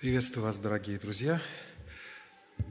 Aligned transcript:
Приветствую 0.00 0.46
вас, 0.46 0.60
дорогие 0.60 0.96
друзья, 0.96 1.42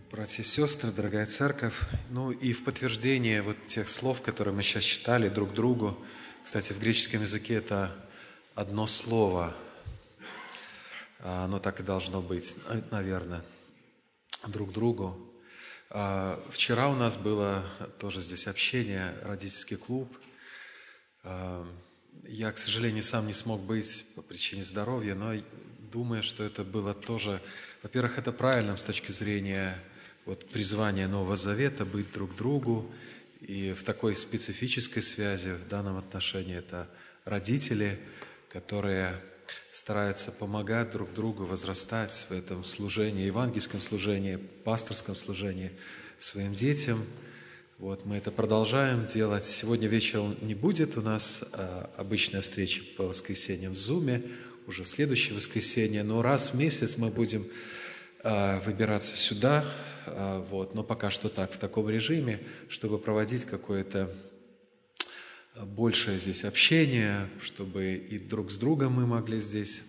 братья 0.10 0.44
и 0.44 0.46
сестры, 0.46 0.92
дорогая 0.92 1.26
церковь. 1.26 1.78
Ну 2.10 2.32
и 2.32 2.54
в 2.54 2.64
подтверждение 2.64 3.42
вот 3.42 3.58
тех 3.66 3.90
слов, 3.90 4.22
которые 4.22 4.54
мы 4.54 4.64
сейчас 4.64 4.86
читали 4.86 5.28
друг 5.28 5.54
другу, 5.54 6.02
кстати, 6.42 6.72
в 6.72 6.80
греческом 6.80 7.24
языке 7.24 7.56
это 7.56 7.94
одно 8.56 8.88
слово, 8.88 9.54
а, 11.20 11.44
оно 11.44 11.60
так 11.60 11.82
и 11.82 11.84
должно 11.84 12.22
быть, 12.22 12.56
наверное, 12.92 13.44
друг 14.48 14.72
другу. 14.72 15.30
А, 15.90 16.42
вчера 16.50 16.88
у 16.88 16.96
нас 16.96 17.18
было 17.18 17.62
тоже 18.00 18.22
здесь 18.22 18.48
общение, 18.48 19.14
родительский 19.24 19.76
клуб. 19.76 20.18
А, 21.24 21.68
я, 22.24 22.54
к 22.54 22.58
сожалению, 22.58 23.04
сам 23.04 23.28
не 23.28 23.34
смог 23.34 23.60
быть 23.60 24.06
по 24.16 24.22
причине 24.22 24.64
здоровья, 24.64 25.14
но 25.14 25.34
думаю, 25.92 26.24
что 26.24 26.44
это 26.44 26.64
было 26.64 26.94
тоже, 26.94 27.42
во-первых, 27.84 28.18
это 28.18 28.32
правильно 28.32 28.76
с 28.76 28.84
точки 28.84 29.12
зрения 29.12 29.78
вот, 30.26 30.50
призвания 30.50 31.08
Нового 31.08 31.38
Завета 31.38 31.86
быть 31.86 32.12
друг 32.12 32.36
другу, 32.36 32.92
и 33.42 33.74
в 33.74 33.84
такой 33.84 34.16
специфической 34.16 35.02
связи 35.02 35.50
в 35.50 35.68
данном 35.68 35.98
отношении 35.98 36.58
это 36.58 36.90
родители, 37.24 38.00
которые 38.50 39.14
стараются 39.72 40.32
помогать 40.32 40.92
друг 40.92 41.14
другу 41.14 41.46
возрастать 41.46 42.26
в 42.30 42.34
этом 42.34 42.64
служении, 42.64 43.26
евангельском 43.26 43.80
служении, 43.80 44.36
пасторском 44.36 45.16
служении 45.16 45.72
своим 46.18 46.54
детям. 46.54 47.06
Вот 47.78 48.06
мы 48.06 48.18
это 48.18 48.32
продолжаем 48.32 49.06
делать. 49.06 49.46
Сегодня 49.46 49.88
вечером 49.88 50.36
не 50.42 50.56
будет 50.56 50.98
у 50.98 51.02
нас 51.02 51.44
а, 51.54 51.92
обычная 51.96 52.42
встреча 52.42 52.82
по 52.98 53.04
воскресеньям 53.04 53.74
в 53.74 53.78
Зуме 53.78 54.24
уже 54.68 54.84
в 54.84 54.88
следующее 54.88 55.36
воскресенье, 55.36 56.04
но 56.04 56.22
раз 56.22 56.54
в 56.54 56.58
месяц 56.58 56.98
мы 56.98 57.10
будем 57.10 57.48
э, 58.24 58.60
выбираться 58.60 59.16
сюда, 59.16 59.66
э, 60.06 60.46
вот, 60.50 60.76
но 60.76 60.84
пока 60.84 61.10
что 61.10 61.30
так, 61.30 61.54
в 61.54 61.58
таком 61.58 61.90
режиме, 61.90 62.40
чтобы 62.68 63.00
проводить 63.00 63.46
какое-то 63.46 64.14
большее 65.56 66.20
здесь 66.20 66.44
общение, 66.44 67.30
чтобы 67.42 67.96
и 67.96 68.20
друг 68.20 68.52
с 68.52 68.58
другом 68.58 68.94
мы 68.94 69.08
могли 69.08 69.40
здесь 69.40 69.84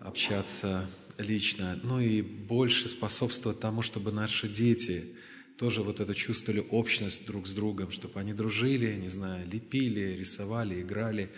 общаться 0.00 0.86
лично, 1.18 1.78
ну 1.82 2.00
и 2.00 2.22
больше 2.22 2.88
способствовать 2.88 3.60
тому, 3.60 3.82
чтобы 3.82 4.12
наши 4.12 4.48
дети 4.48 5.16
тоже 5.58 5.82
вот 5.82 6.00
это 6.00 6.14
чувствовали 6.14 6.66
общность 6.70 7.26
друг 7.26 7.46
с 7.46 7.54
другом, 7.54 7.90
чтобы 7.90 8.18
они 8.18 8.32
дружили, 8.32 8.94
не 8.94 9.08
знаю, 9.08 9.46
лепили, 9.48 10.16
рисовали, 10.16 10.80
играли, 10.80 11.30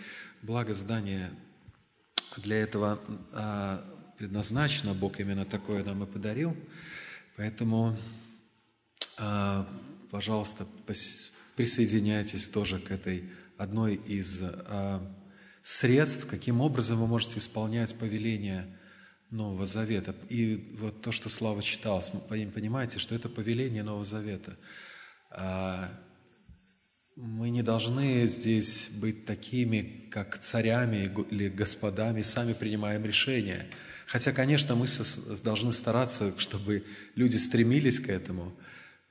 Благо 0.45 0.75
здание 0.75 1.31
для 2.37 2.57
этого 2.57 2.99
а, 3.33 3.83
предназначено, 4.19 4.93
Бог 4.93 5.19
именно 5.19 5.43
такое 5.43 5.83
нам 5.83 6.03
и 6.03 6.05
подарил. 6.05 6.55
Поэтому, 7.35 7.97
а, 9.17 9.67
пожалуйста, 10.11 10.67
присоединяйтесь 11.55 12.47
тоже 12.47 12.77
к 12.77 12.91
этой 12.91 13.27
одной 13.57 13.95
из 13.95 14.43
а, 14.43 15.01
средств, 15.63 16.27
каким 16.27 16.61
образом 16.61 16.99
вы 16.99 17.07
можете 17.07 17.39
исполнять 17.39 17.97
повеление 17.97 18.67
Нового 19.31 19.65
Завета. 19.65 20.15
И 20.29 20.77
вот 20.79 21.01
то, 21.01 21.11
что 21.11 21.27
Слава 21.27 21.63
читал, 21.63 22.03
понимаете, 22.29 22.99
что 22.99 23.15
это 23.15 23.29
повеление 23.29 23.81
Нового 23.81 24.05
Завета 24.05 24.55
мы 27.15 27.49
не 27.49 27.63
должны 27.63 28.27
здесь 28.27 28.89
быть 28.99 29.25
такими, 29.25 30.07
как 30.11 30.37
царями 30.37 31.09
или 31.31 31.47
господами, 31.47 32.21
сами 32.21 32.53
принимаем 32.53 33.05
решения. 33.05 33.67
Хотя, 34.05 34.33
конечно, 34.33 34.75
мы 34.75 34.85
должны 35.43 35.71
стараться, 35.71 36.33
чтобы 36.37 36.83
люди 37.15 37.37
стремились 37.37 38.01
к 38.01 38.09
этому, 38.09 38.53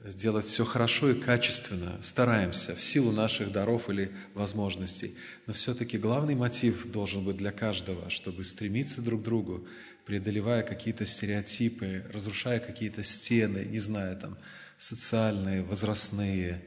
сделать 0.05 0.45
все 0.45 0.67
хорошо 0.67 1.13
и 1.13 1.21
качественно, 1.21 1.99
стараемся 2.03 2.75
в 2.75 2.83
силу 2.83 3.11
наших 3.11 3.51
даров 3.51 3.89
или 3.89 4.13
возможностей. 4.35 5.17
Но 5.47 5.55
все-таки 5.55 5.97
главный 5.97 6.35
мотив 6.35 6.87
должен 6.93 7.25
быть 7.25 7.39
для 7.39 7.53
каждого, 7.53 8.11
чтобы 8.11 8.45
стремиться 8.45 9.01
друг 9.01 9.23
к 9.23 9.25
другу, 9.25 9.67
преодолевая 10.05 10.63
какие-то 10.63 11.07
стереотипы, 11.07 12.05
разрушая 12.13 12.61
какие-то 12.61 13.03
стены, 13.03 13.65
не 13.65 13.79
знаю, 13.79 14.19
там, 14.19 14.37
социальные, 14.77 15.63
возрастные, 15.63 16.63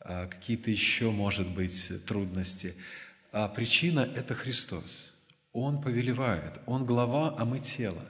какие-то 0.00 0.70
еще, 0.70 1.10
может 1.10 1.48
быть, 1.48 2.04
трудности. 2.06 2.74
А 3.32 3.48
причина– 3.48 4.00
это 4.16 4.34
Христос. 4.34 5.14
Он 5.52 5.80
повелевает, 5.80 6.60
Он 6.66 6.86
глава, 6.86 7.34
а 7.38 7.44
мы 7.44 7.58
тело. 7.58 8.02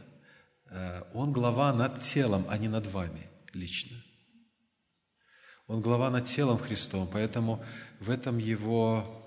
А, 0.71 1.07
он 1.15 1.33
глава 1.33 1.73
над 1.73 2.01
телом, 2.01 2.47
а 2.49 2.59
не 2.59 2.69
над 2.69 2.87
вами 2.87 3.29
лично. 3.53 3.97
Он 5.67 5.81
глава 5.81 6.11
над 6.11 6.27
телом 6.27 6.59
Христом, 6.59 7.09
поэтому 7.13 7.65
в 8.01 8.11
этом 8.11 8.39
Его 8.39 9.25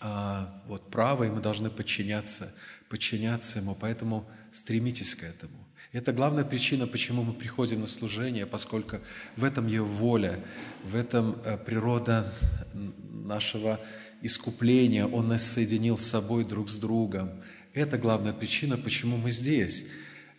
а, 0.00 0.62
вот, 0.66 0.90
право, 0.90 1.24
и 1.24 1.30
мы 1.30 1.40
должны 1.40 1.70
подчиняться, 1.70 2.54
подчиняться 2.88 3.58
Ему, 3.58 3.74
поэтому 3.74 4.28
стремитесь 4.52 5.14
к 5.14 5.22
этому. 5.22 5.65
Это 5.92 6.12
главная 6.12 6.44
причина, 6.44 6.86
почему 6.86 7.22
мы 7.22 7.32
приходим 7.32 7.80
на 7.80 7.86
служение, 7.86 8.44
поскольку 8.44 8.98
в 9.36 9.44
этом 9.44 9.66
Его 9.68 9.86
воля, 9.86 10.40
в 10.84 10.96
этом 10.96 11.40
э, 11.44 11.56
природа 11.56 12.32
нашего 13.12 13.80
искупления, 14.20 15.06
Он 15.06 15.28
нас 15.28 15.44
соединил 15.44 15.96
с 15.96 16.06
собой 16.06 16.44
друг 16.44 16.68
с 16.70 16.78
другом. 16.78 17.42
Это 17.72 17.98
главная 17.98 18.32
причина, 18.32 18.76
почему 18.76 19.16
мы 19.16 19.30
здесь. 19.30 19.86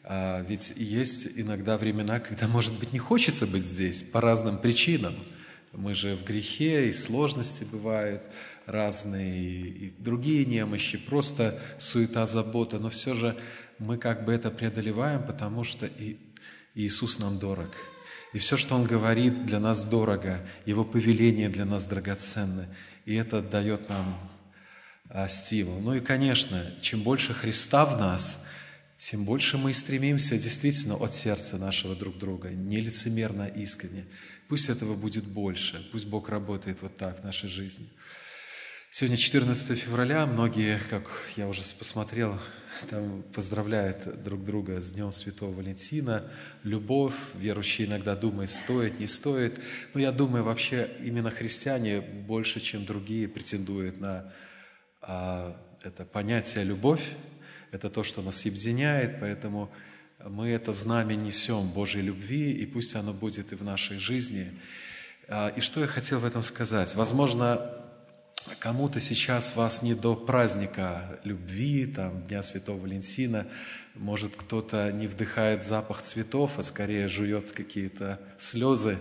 А, 0.03 0.41
ведь 0.47 0.73
есть 0.75 1.29
иногда 1.35 1.77
времена, 1.77 2.19
когда, 2.19 2.47
может 2.47 2.77
быть, 2.79 2.91
не 2.91 2.99
хочется 2.99 3.47
быть 3.47 3.65
здесь 3.65 4.03
по 4.03 4.19
разным 4.19 4.57
причинам. 4.57 5.15
Мы 5.71 5.93
же 5.93 6.15
в 6.15 6.23
грехе, 6.23 6.89
и 6.89 6.91
сложности 6.91 7.63
бывают 7.63 8.21
разные, 8.65 9.39
и 9.41 9.93
другие 9.97 10.45
немощи, 10.45 10.97
просто 10.97 11.59
суета, 11.77 12.25
забота, 12.25 12.79
но 12.79 12.89
все 12.89 13.13
же 13.13 13.37
мы 13.79 13.97
как 13.97 14.25
бы 14.25 14.33
это 14.33 14.51
преодолеваем, 14.51 15.23
потому 15.23 15.63
что 15.63 15.85
и 15.85 16.17
Иисус 16.75 17.19
нам 17.19 17.39
дорог. 17.39 17.69
И 18.33 18.37
все, 18.37 18.57
что 18.57 18.75
Он 18.75 18.83
говорит, 18.83 19.45
для 19.45 19.59
нас 19.59 19.85
дорого, 19.85 20.45
Его 20.65 20.83
повеление 20.83 21.49
для 21.49 21.65
нас 21.65 21.87
драгоценно. 21.87 22.67
И 23.05 23.15
это 23.15 23.41
дает 23.41 23.89
нам 23.89 24.19
а, 25.09 25.27
стимул. 25.27 25.79
Ну 25.79 25.95
и, 25.95 25.99
конечно, 25.99 26.71
чем 26.81 27.01
больше 27.01 27.33
Христа 27.33 27.85
в 27.85 27.99
нас, 27.99 28.45
тем 28.97 29.25
больше 29.25 29.57
мы 29.57 29.73
стремимся 29.73 30.37
действительно 30.37 30.95
от 30.95 31.13
сердца 31.13 31.57
нашего 31.57 31.95
друг 31.95 32.17
друга, 32.17 32.49
не 32.49 32.81
лицемерно, 32.81 33.45
а 33.45 33.47
искренне. 33.47 34.05
Пусть 34.47 34.69
этого 34.69 34.95
будет 34.95 35.25
больше, 35.25 35.87
пусть 35.91 36.07
Бог 36.07 36.29
работает 36.29 36.81
вот 36.81 36.97
так 36.97 37.21
в 37.21 37.23
нашей 37.23 37.47
жизни. 37.47 37.87
Сегодня 38.99 39.15
14 39.15 39.77
февраля, 39.77 40.25
многие, 40.25 40.79
как 40.89 41.03
я 41.35 41.47
уже 41.47 41.61
посмотрел, 41.77 42.39
там 42.89 43.21
поздравляют 43.31 44.23
друг 44.23 44.43
друга 44.43 44.81
с 44.81 44.91
Днем 44.91 45.11
Святого 45.11 45.53
Валентина. 45.53 46.23
Любовь, 46.63 47.13
верующие 47.35 47.87
иногда 47.87 48.15
думают, 48.15 48.49
стоит, 48.49 48.99
не 48.99 49.05
стоит. 49.05 49.61
Но 49.93 49.99
я 49.99 50.11
думаю, 50.11 50.43
вообще 50.43 50.89
именно 50.99 51.29
христиане 51.29 52.01
больше, 52.01 52.59
чем 52.59 52.85
другие, 52.87 53.27
претендуют 53.27 53.99
на 53.99 54.33
а, 55.03 55.55
это 55.83 56.03
понятие 56.03 56.63
любовь. 56.63 57.07
Это 57.69 57.91
то, 57.91 58.03
что 58.03 58.23
нас 58.23 58.47
объединяет, 58.47 59.19
поэтому 59.19 59.71
мы 60.25 60.47
это 60.47 60.73
знамя 60.73 61.13
несем 61.13 61.69
Божьей 61.69 62.01
любви, 62.01 62.51
и 62.51 62.65
пусть 62.65 62.95
оно 62.95 63.13
будет 63.13 63.51
и 63.51 63.55
в 63.55 63.63
нашей 63.63 63.99
жизни. 63.99 64.59
А, 65.27 65.49
и 65.49 65.59
что 65.61 65.81
я 65.81 65.85
хотел 65.85 66.19
в 66.19 66.25
этом 66.25 66.41
сказать? 66.41 66.95
Возможно, 66.95 67.61
Кому-то 68.59 68.99
сейчас 68.99 69.55
вас 69.55 69.81
не 69.81 69.93
до 69.93 70.15
праздника 70.15 71.19
любви, 71.23 71.85
там, 71.85 72.21
Дня 72.27 72.41
Святого 72.41 72.79
Валентина. 72.81 73.45
Может, 73.95 74.35
кто-то 74.35 74.91
не 74.91 75.07
вдыхает 75.07 75.65
запах 75.65 76.01
цветов, 76.01 76.57
а 76.57 76.63
скорее 76.63 77.07
жует 77.07 77.51
какие-то 77.51 78.19
слезы 78.37 78.97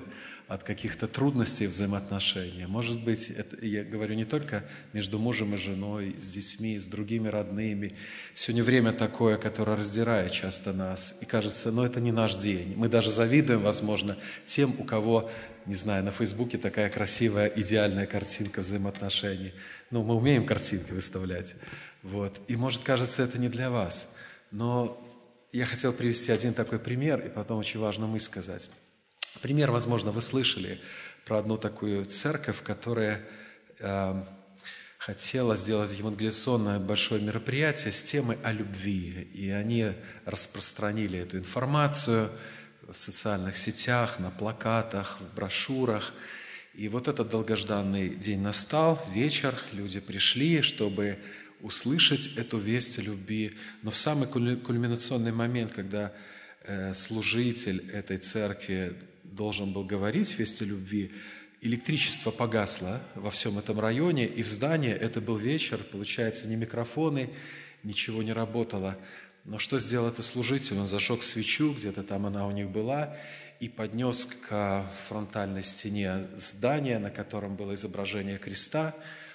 от 0.49 0.63
каких-то 0.63 1.09
трудностей 1.09 1.67
взаимоотношения. 1.67 2.69
Может 2.69 3.03
быть, 3.03 3.31
это, 3.31 3.65
я 3.65 3.83
говорю 3.83 4.15
не 4.15 4.25
только 4.25 4.65
между 4.93 5.19
мужем 5.19 5.55
и 5.55 5.57
женой, 5.57 6.15
с 6.19 6.33
детьми, 6.33 6.79
с 6.79 6.87
другими 6.87 7.29
родными. 7.29 7.97
Сегодня 8.33 8.63
время 8.63 8.93
такое, 8.93 9.39
которое 9.39 9.77
раздирает 9.77 10.31
часто 10.31 10.73
нас. 10.73 11.17
И 11.21 11.25
кажется, 11.25 11.73
ну 11.73 11.83
это 11.83 12.01
не 12.01 12.13
наш 12.13 12.37
день. 12.37 12.75
Мы 12.77 12.89
даже 12.89 13.11
завидуем, 13.11 13.63
возможно, 13.63 14.17
тем, 14.45 14.75
у 14.79 14.85
кого 14.85 15.29
не 15.67 15.75
знаю, 15.75 16.05
на 16.05 16.13
Фейсбуке 16.13 16.59
такая 16.59 16.89
красивая, 16.91 17.49
идеальная 17.49 18.07
картинка 18.07 18.61
взаимоотношений. 18.61 19.53
Ну, 19.91 20.05
мы 20.05 20.15
умеем 20.15 20.47
картинки 20.47 20.93
выставлять. 20.93 21.57
Вот. 22.05 22.41
И, 22.47 22.55
может, 22.55 22.85
кажется, 22.85 23.25
это 23.25 23.39
не 23.39 23.49
для 23.49 23.69
вас. 23.69 24.15
Но 24.53 25.03
я 25.51 25.67
хотел 25.67 25.93
привести 25.93 26.31
один 26.31 26.55
такой 26.55 26.79
пример, 26.79 27.21
и 27.21 27.29
потом 27.29 27.59
очень 27.59 27.81
важно 27.81 28.07
мы 28.07 28.21
сказать. 28.21 28.71
Пример, 29.43 29.71
возможно, 29.71 30.11
вы 30.11 30.23
слышали 30.23 30.81
про 31.25 31.39
одну 31.39 31.57
такую 31.57 32.05
церковь, 32.07 32.63
которая 32.63 33.21
э, 33.81 34.23
хотела 34.99 35.57
сделать 35.57 35.97
евангелиционное 35.99 36.79
большое 36.79 37.21
мероприятие 37.21 37.93
с 37.93 38.03
темой 38.03 38.39
о 38.43 38.53
любви. 38.53 39.29
И 39.35 39.51
они 39.51 39.93
распространили 40.25 41.19
эту 41.19 41.39
информацию 41.39 42.31
в 42.89 42.95
социальных 42.95 43.59
сетях, 43.59 44.19
на 44.19 44.31
плакатах, 44.31 45.19
в 45.21 45.35
брошюрах. 45.35 46.13
И 46.75 46.89
вот 46.89 47.09
этот 47.09 47.29
долгожданный 47.29 48.11
день 48.11 48.41
настал, 48.41 49.05
вечер, 49.13 49.61
люди 49.73 50.01
пришли, 50.01 50.63
чтобы 50.63 51.19
услышать 51.61 52.37
эту 52.37 52.59
весть 52.59 52.99
о 52.99 53.03
любви. 53.03 53.57
Но 53.83 53.91
в 53.91 53.99
самый 53.99 54.29
кульминационный 54.29 55.33
момент, 55.33 55.73
когда 55.73 56.13
э, 56.63 56.95
служитель 56.95 57.91
этой 57.91 58.19
церкви 58.19 58.97
должен 59.37 59.73
был 59.73 59.85
говорить 59.85 60.37
весть 60.39 60.63
о 60.63 60.65
любви, 60.65 61.13
электричество 61.61 62.31
погасло 62.31 63.01
во 63.15 63.31
всем 63.31 63.59
этом 63.59 63.79
районе, 63.79 64.27
и 64.27 64.43
в 64.43 64.49
здании 64.49 64.91
это 64.91 65.21
был 65.21 65.37
вечер, 65.37 65.79
получается, 65.79 66.49
ни 66.49 66.57
микрофоны, 66.57 67.31
ничего 67.83 68.23
не 68.23 68.33
работало. 68.33 68.99
Но 69.45 69.59
что 69.59 69.79
сделал 69.79 70.09
этот 70.09 70.25
служитель? 70.25 70.79
Он 70.79 70.87
зажег 70.87 71.23
свечу, 71.23 71.73
где-то 71.73 72.03
там 72.03 72.27
она 72.27 72.47
у 72.47 72.51
них 72.51 72.69
была, 72.71 73.17
и 73.61 73.69
поднес 73.69 74.27
к 74.27 74.85
фронтальной 75.09 75.63
стене 75.63 76.27
здания, 76.37 76.99
на 76.99 77.11
котором 77.11 77.57
было 77.57 77.75
изображение 77.75 78.39
креста. 78.39 78.95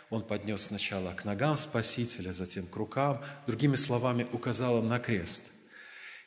Он 0.09 0.21
поднес 0.21 0.63
сначала 0.63 1.13
к 1.13 1.23
ногам 1.23 1.55
Спасителя, 1.55 2.33
затем 2.33 2.65
к 2.67 2.75
рукам, 2.75 3.23
другими 3.47 3.75
словами, 3.75 4.27
указал 4.33 4.79
им 4.79 4.89
на 4.89 4.99
крест. 4.99 5.51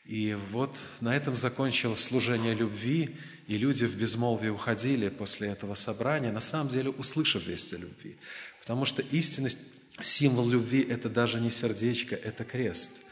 И 0.04 0.36
вот 0.50 0.76
на 1.00 1.14
этом 1.14 1.36
закончилось 1.36 2.02
служение 2.02 2.54
любви, 2.54 3.16
и 3.46 3.58
люди 3.58 3.84
в 3.84 3.96
безмолвии 3.96 4.48
уходили 4.48 5.08
после 5.08 5.48
этого 5.48 5.74
собрания, 5.74 6.32
на 6.32 6.40
самом 6.40 6.68
деле 6.68 6.90
услышав 6.90 7.46
весть 7.46 7.74
о 7.74 7.76
любви. 7.76 8.16
Потому 8.60 8.84
что 8.86 9.02
истинность, 9.02 9.58
символ 10.00 10.48
любви– 10.48 10.82
это 10.88 11.08
даже 11.08 11.40
не 11.40 11.50
сердечко, 11.50 12.14
это 12.14 12.44
крест. 12.44 13.02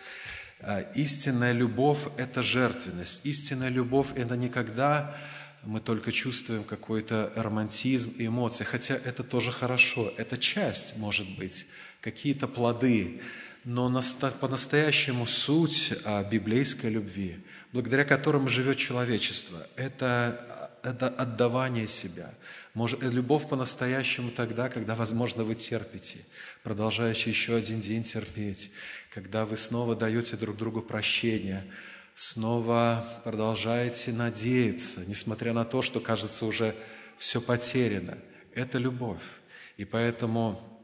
А 0.60 0.80
истинная 0.94 1.52
любовь– 1.52 2.06
это 2.16 2.42
жертвенность. 2.42 3.26
Истинная 3.26 3.68
любовь– 3.68 4.08
это 4.16 4.36
никогда 4.36 5.16
мы 5.64 5.80
только 5.80 6.12
чувствуем 6.12 6.64
какой-то 6.64 7.32
романтизм 7.36 8.14
и 8.18 8.26
эмоции, 8.26 8.64
хотя 8.64 8.94
это 8.94 9.22
тоже 9.22 9.52
хорошо, 9.52 10.12
это 10.16 10.36
часть, 10.36 10.96
может 10.96 11.28
быть, 11.36 11.66
какие-то 12.00 12.48
плоды, 12.48 13.20
но 13.64 14.02
по-настоящему 14.40 15.26
суть 15.26 15.92
а, 16.04 16.24
библейской 16.24 16.90
любви– 16.90 17.36
благодаря 17.72 18.04
которым 18.04 18.48
живет 18.48 18.76
человечество. 18.76 19.58
Это, 19.76 20.78
это 20.82 21.08
отдавание 21.08 21.88
себя. 21.88 22.32
Может, 22.74 23.02
любовь 23.02 23.48
по-настоящему 23.48 24.30
тогда, 24.30 24.68
когда, 24.68 24.94
возможно, 24.94 25.44
вы 25.44 25.54
терпите, 25.54 26.18
продолжаете 26.62 27.30
еще 27.30 27.56
один 27.56 27.80
день 27.80 28.02
терпеть, 28.02 28.70
когда 29.12 29.44
вы 29.44 29.56
снова 29.56 29.96
даете 29.96 30.36
друг 30.36 30.56
другу 30.56 30.82
прощение, 30.82 31.64
снова 32.14 33.06
продолжаете 33.24 34.12
надеяться, 34.12 35.02
несмотря 35.06 35.52
на 35.52 35.64
то, 35.64 35.82
что, 35.82 36.00
кажется, 36.00 36.44
уже 36.46 36.74
все 37.16 37.40
потеряно. 37.40 38.18
Это 38.54 38.78
любовь. 38.78 39.22
И 39.78 39.86
поэтому 39.86 40.82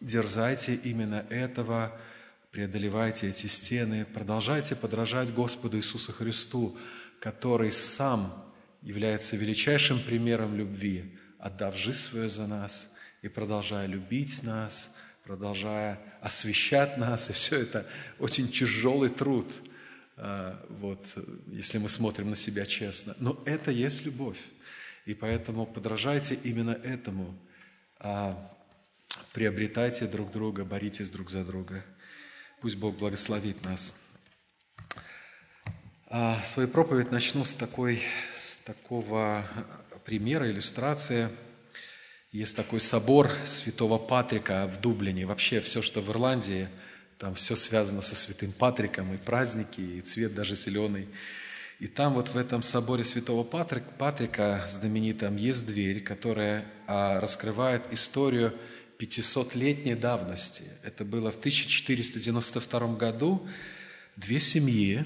дерзайте 0.00 0.74
именно 0.74 1.24
этого 1.28 1.92
преодолевайте 2.54 3.28
эти 3.30 3.48
стены, 3.48 4.04
продолжайте 4.04 4.76
подражать 4.76 5.34
Господу 5.34 5.76
Иисусу 5.76 6.12
Христу, 6.12 6.78
который 7.18 7.72
сам 7.72 8.32
является 8.80 9.36
величайшим 9.36 9.98
примером 9.98 10.54
любви, 10.54 11.18
отдав 11.40 11.76
жизнь 11.76 11.98
свою 11.98 12.28
за 12.28 12.46
нас 12.46 12.92
и 13.22 13.28
продолжая 13.28 13.88
любить 13.88 14.44
нас, 14.44 14.92
продолжая 15.24 15.98
освещать 16.20 16.96
нас, 16.96 17.28
и 17.28 17.32
все 17.32 17.60
это 17.60 17.88
очень 18.20 18.46
тяжелый 18.46 19.10
труд, 19.10 19.52
а, 20.16 20.64
вот, 20.68 21.18
если 21.48 21.78
мы 21.78 21.88
смотрим 21.88 22.30
на 22.30 22.36
себя 22.36 22.66
честно. 22.66 23.16
Но 23.18 23.42
это 23.46 23.72
есть 23.72 24.04
любовь, 24.04 24.38
и 25.06 25.14
поэтому 25.14 25.66
подражайте 25.66 26.38
именно 26.44 26.78
этому, 26.84 27.36
а, 27.98 28.48
приобретайте 29.32 30.06
друг 30.06 30.30
друга, 30.30 30.64
боритесь 30.64 31.10
друг 31.10 31.30
за 31.30 31.44
друга– 31.44 31.84
Пусть 32.64 32.76
Бог 32.76 32.96
благословит 32.96 33.62
нас. 33.62 33.92
А 36.06 36.42
свою 36.44 36.66
проповедь 36.66 37.10
начну 37.10 37.44
с, 37.44 37.52
такой, 37.52 38.00
с 38.38 38.56
такого 38.56 39.46
примера, 40.06 40.50
иллюстрации. 40.50 41.28
Есть 42.32 42.56
такой 42.56 42.80
собор 42.80 43.30
Святого 43.44 43.98
Патрика 43.98 44.66
в 44.66 44.80
Дублине. 44.80 45.26
Вообще 45.26 45.60
все, 45.60 45.82
что 45.82 46.00
в 46.00 46.10
Ирландии, 46.10 46.70
там 47.18 47.34
все 47.34 47.54
связано 47.54 48.00
со 48.00 48.16
Святым 48.16 48.50
Патриком, 48.50 49.12
и 49.12 49.18
праздники, 49.18 49.82
и 49.82 50.00
цвет 50.00 50.34
даже 50.34 50.54
зеленый. 50.54 51.06
И 51.80 51.86
там 51.86 52.14
вот 52.14 52.30
в 52.30 52.36
этом 52.38 52.62
соборе 52.62 53.04
Святого 53.04 53.44
Патрика, 53.44 53.90
Патрика 53.98 54.64
знаменитом 54.70 55.36
есть 55.36 55.66
дверь, 55.66 56.02
которая 56.02 56.64
а, 56.86 57.20
раскрывает 57.20 57.92
историю 57.92 58.54
500-летней 58.98 59.94
давности. 59.94 60.64
Это 60.82 61.04
было 61.04 61.30
в 61.30 61.36
1492 61.36 62.96
году. 62.96 63.46
Две 64.16 64.40
семьи, 64.40 65.04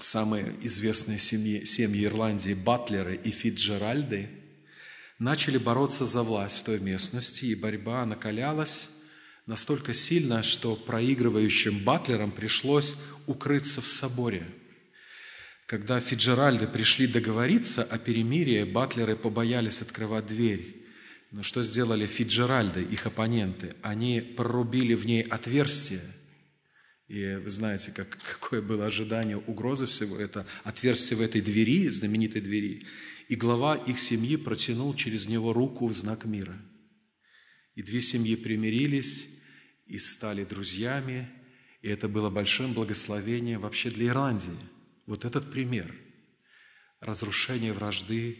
самые 0.00 0.54
известные 0.62 1.18
семьи, 1.18 1.64
семьи 1.64 2.04
Ирландии, 2.04 2.54
Батлеры 2.54 3.16
и 3.16 3.30
Фитджеральды, 3.30 4.28
начали 5.18 5.58
бороться 5.58 6.06
за 6.06 6.22
власть 6.22 6.58
в 6.58 6.62
той 6.64 6.80
местности, 6.80 7.46
и 7.46 7.54
борьба 7.54 8.04
накалялась 8.06 8.88
настолько 9.46 9.94
сильно, 9.94 10.42
что 10.42 10.76
проигрывающим 10.76 11.82
Батлерам 11.82 12.30
пришлось 12.30 12.94
укрыться 13.26 13.80
в 13.80 13.86
соборе. 13.86 14.46
Когда 15.66 16.00
Фиджеральды 16.00 16.66
пришли 16.66 17.06
договориться 17.06 17.82
о 17.82 17.98
перемирии, 17.98 18.64
Батлеры 18.64 19.16
побоялись 19.16 19.82
открывать 19.82 20.26
дверь. 20.26 20.87
Но 21.30 21.42
что 21.42 21.62
сделали 21.62 22.06
Фиджеральды, 22.06 22.82
их 22.82 23.06
оппоненты? 23.06 23.74
Они 23.82 24.20
прорубили 24.20 24.94
в 24.94 25.04
ней 25.04 25.22
отверстие. 25.22 26.00
И 27.08 27.38
вы 27.42 27.50
знаете, 27.50 27.92
как, 27.92 28.16
какое 28.40 28.62
было 28.62 28.86
ожидание 28.86 29.36
угрозы 29.36 29.86
всего. 29.86 30.18
Это 30.18 30.46
отверстие 30.64 31.18
в 31.18 31.22
этой 31.22 31.40
двери, 31.40 31.88
знаменитой 31.88 32.40
двери. 32.40 32.86
И 33.28 33.36
глава 33.36 33.76
их 33.76 33.98
семьи 33.98 34.36
протянул 34.36 34.94
через 34.94 35.26
него 35.28 35.52
руку 35.52 35.86
в 35.86 35.92
знак 35.92 36.24
мира. 36.24 36.58
И 37.74 37.82
две 37.82 38.00
семьи 38.00 38.34
примирились 38.34 39.28
и 39.86 39.98
стали 39.98 40.44
друзьями. 40.44 41.28
И 41.82 41.88
это 41.88 42.08
было 42.08 42.30
большим 42.30 42.72
благословением 42.72 43.60
вообще 43.60 43.90
для 43.90 44.08
Ирландии. 44.08 44.56
Вот 45.06 45.26
этот 45.26 45.50
пример 45.50 45.94
разрушения 47.00 47.72
вражды 47.72 48.36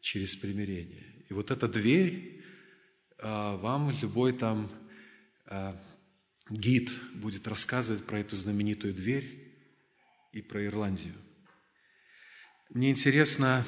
через 0.00 0.34
примирение. 0.34 1.04
И 1.28 1.34
вот 1.34 1.50
эта 1.50 1.68
дверь, 1.68 2.31
вам 3.22 3.90
любой 4.02 4.32
там 4.32 4.68
а, 5.46 5.80
гид 6.50 6.90
будет 7.14 7.46
рассказывать 7.46 8.04
про 8.04 8.20
эту 8.20 8.36
знаменитую 8.36 8.94
дверь 8.94 9.54
и 10.32 10.42
про 10.42 10.64
Ирландию. 10.64 11.14
Мне 12.70 12.90
интересно, 12.90 13.64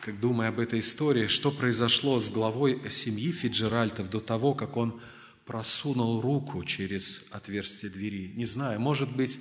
как 0.00 0.20
думая 0.20 0.48
об 0.48 0.60
этой 0.60 0.80
истории, 0.80 1.26
что 1.26 1.50
произошло 1.50 2.20
с 2.20 2.30
главой 2.30 2.90
семьи 2.90 3.32
Фиджеральтов 3.32 4.10
до 4.10 4.20
того, 4.20 4.54
как 4.54 4.76
он 4.76 5.00
просунул 5.44 6.20
руку 6.20 6.64
через 6.64 7.22
отверстие 7.30 7.90
двери. 7.90 8.32
Не 8.34 8.44
знаю, 8.44 8.80
может 8.80 9.14
быть, 9.14 9.38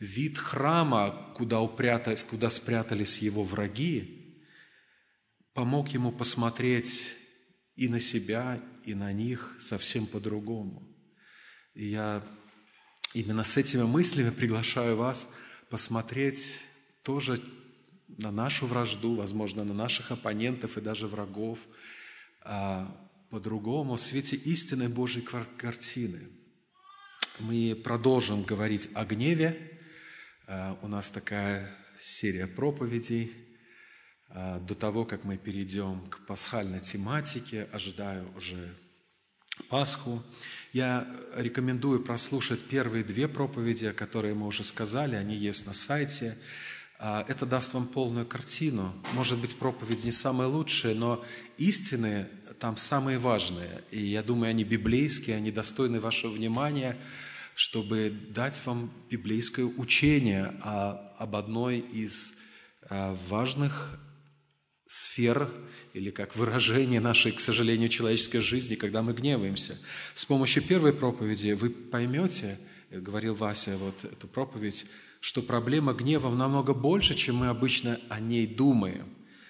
вид 0.00 0.38
храма, 0.38 1.32
куда, 1.36 1.60
упрятались, 1.60 2.24
куда 2.24 2.50
спрятались 2.50 3.18
его 3.18 3.44
враги, 3.44 4.38
помог 5.52 5.88
ему 5.88 6.12
посмотреть 6.12 7.16
и 7.82 7.88
на 7.88 7.98
себя, 7.98 8.62
и 8.84 8.94
на 8.94 9.12
них 9.12 9.56
совсем 9.58 10.06
по-другому. 10.06 10.88
И 11.74 11.86
я 11.86 12.22
именно 13.12 13.42
с 13.42 13.56
этими 13.56 13.82
мыслями 13.82 14.30
приглашаю 14.30 14.96
вас 14.96 15.28
посмотреть 15.68 16.60
тоже 17.02 17.42
на 18.06 18.30
нашу 18.30 18.66
вражду, 18.68 19.16
возможно, 19.16 19.64
на 19.64 19.74
наших 19.74 20.12
оппонентов 20.12 20.78
и 20.78 20.80
даже 20.80 21.08
врагов, 21.08 21.58
а 22.42 22.86
по-другому, 23.30 23.96
в 23.96 24.00
свете 24.00 24.36
истинной 24.36 24.88
Божьей 24.88 25.22
картины. 25.56 26.28
Мы 27.40 27.74
продолжим 27.74 28.44
говорить 28.44 28.90
о 28.94 29.04
гневе. 29.04 29.80
А, 30.46 30.78
у 30.82 30.86
нас 30.86 31.10
такая 31.10 31.76
серия 31.98 32.46
проповедей– 32.46 33.32
до 34.34 34.74
того, 34.74 35.04
как 35.04 35.24
мы 35.24 35.36
перейдем 35.36 36.00
к 36.08 36.26
пасхальной 36.26 36.80
тематике, 36.80 37.68
ожидаю 37.72 38.26
уже 38.36 38.74
Пасху, 39.68 40.22
я 40.72 41.06
рекомендую 41.36 42.02
прослушать 42.02 42.64
первые 42.64 43.04
две 43.04 43.28
проповеди, 43.28 43.92
которые 43.92 44.34
мы 44.34 44.46
уже 44.46 44.64
сказали, 44.64 45.16
они 45.16 45.36
есть 45.36 45.66
на 45.66 45.74
сайте. 45.74 46.38
а, 46.98 47.24
это 47.28 47.46
даст 47.46 47.74
вам 47.74 47.86
полную 47.86 48.24
картину. 48.24 48.94
Может 49.12 49.40
быть, 49.40 49.56
проповедь 49.56 50.04
не 50.04 50.12
самая 50.12 50.48
лучшая, 50.48 50.94
но 50.94 51.24
истины 51.58 52.28
там 52.60 52.76
самые 52.76 53.18
важные. 53.18 53.82
И 53.90 54.00
я 54.00 54.22
думаю, 54.22 54.50
они 54.50 54.64
библейские, 54.64 55.36
они 55.36 55.50
достойны 55.50 56.00
вашего 56.00 56.32
внимания, 56.32 56.96
чтобы 57.54 58.10
дать 58.30 58.64
вам 58.64 58.90
библейское 59.10 59.66
учение 59.66 60.44
об 60.62 61.36
одной 61.36 61.78
из 61.80 62.36
а, 62.88 63.16
важных 63.28 63.98
сфер 64.92 65.50
или 65.94 66.10
как 66.10 66.36
выражение 66.36 67.00
нашей, 67.00 67.32
к 67.32 67.40
сожалению, 67.40 67.88
человеческой 67.88 68.40
жизни, 68.40 68.74
когда 68.74 69.02
мы 69.02 69.14
гневаемся. 69.14 69.78
С 70.14 70.26
помощью 70.26 70.62
первой 70.62 70.92
проповеди 70.92 71.52
вы 71.52 71.70
поймете, 71.70 72.58
говорил 72.90 73.34
Вася, 73.34 73.78
вот 73.78 74.04
эту 74.04 74.28
проповедь, 74.28 74.84
что 75.20 75.40
проблема 75.40 75.94
гнева 75.94 76.28
намного 76.34 76.74
больше, 76.74 77.14
чем 77.14 77.36
мы 77.36 77.46
обычно 77.48 77.98
о 78.10 78.20
ней 78.20 78.46
думаем. 78.46 79.06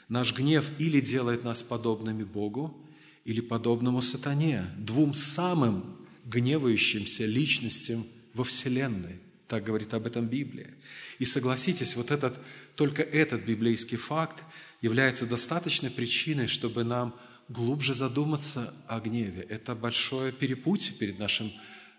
Наш 0.08 0.32
гнев 0.32 0.70
или 0.78 1.00
делает 1.00 1.42
нас 1.42 1.64
подобными 1.64 2.22
Богу, 2.22 2.80
или 3.24 3.40
подобному 3.40 4.00
сатане, 4.00 4.66
двум 4.78 5.12
самым 5.12 6.06
гневающимся 6.24 7.26
личностям 7.26 8.06
во 8.32 8.44
Вселенной. 8.44 9.18
Так 9.48 9.64
говорит 9.64 9.92
об 9.92 10.06
этом 10.06 10.28
Библия. 10.28 10.70
И 11.18 11.24
согласитесь, 11.24 11.96
вот 11.96 12.12
этот, 12.12 12.38
только 12.76 13.02
этот 13.02 13.44
библейский 13.44 13.96
факт 13.96 14.44
является 14.82 15.26
достаточной 15.26 15.90
причиной, 15.90 16.48
чтобы 16.48 16.84
нам 16.84 17.14
глубже 17.48 17.94
задуматься 17.94 18.74
о 18.88 19.00
гневе. 19.00 19.42
Это 19.42 19.74
большое 19.74 20.32
перепутье 20.32 20.94
перед 20.94 21.18
нашим 21.18 21.52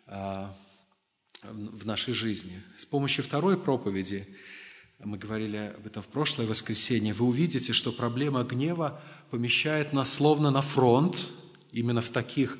а, 0.07 0.55
в 1.43 1.85
нашей 1.85 2.13
жизни. 2.13 2.61
С 2.77 2.85
помощью 2.85 3.23
второй 3.23 3.57
проповеди, 3.57 4.27
мы 4.99 5.17
говорили 5.17 5.73
об 5.75 5.85
этом 5.85 6.03
в 6.03 6.07
прошлое 6.07 6.45
воскресенье, 6.45 7.13
вы 7.13 7.25
увидите, 7.25 7.73
что 7.73 7.91
проблема 7.91 8.43
гнева 8.43 9.01
помещает 9.31 9.93
нас 9.93 10.11
словно 10.13 10.51
на 10.51 10.61
фронт, 10.61 11.27
именно 11.71 12.01
в 12.01 12.09
таких 12.09 12.57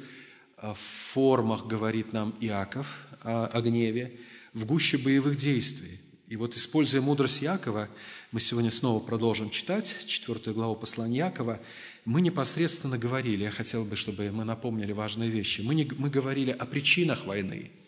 а, 0.57 0.73
формах 0.73 1.67
говорит 1.67 2.13
нам 2.13 2.33
Иаков 2.39 3.07
о, 3.23 3.47
о 3.47 3.61
гневе, 3.61 4.19
в 4.53 4.65
гуще 4.65 4.97
боевых 4.97 5.35
действий. 5.35 5.99
И 6.33 6.35
вот, 6.35 6.57
используя 6.57 6.99
мудрость 6.99 7.43
Якова, 7.43 7.87
мы 8.31 8.39
сегодня 8.39 8.71
снова 8.71 8.99
продолжим 8.99 9.51
читать 9.51 9.95
четвертую 10.07 10.55
главу 10.55 10.75
послания 10.75 11.19
Якова, 11.19 11.59
мы 12.05 12.21
непосредственно 12.21 12.97
говорили, 12.97 13.43
я 13.43 13.51
хотел 13.51 13.85
бы, 13.85 13.95
чтобы 13.95 14.31
мы 14.31 14.43
напомнили 14.43 14.93
важные 14.93 15.29
вещи, 15.29 15.61
мы, 15.61 15.75
не, 15.75 15.87
мы 15.95 16.09
говорили 16.09 16.49
о 16.49 16.65
причинах 16.65 17.25
войны– 17.27 17.71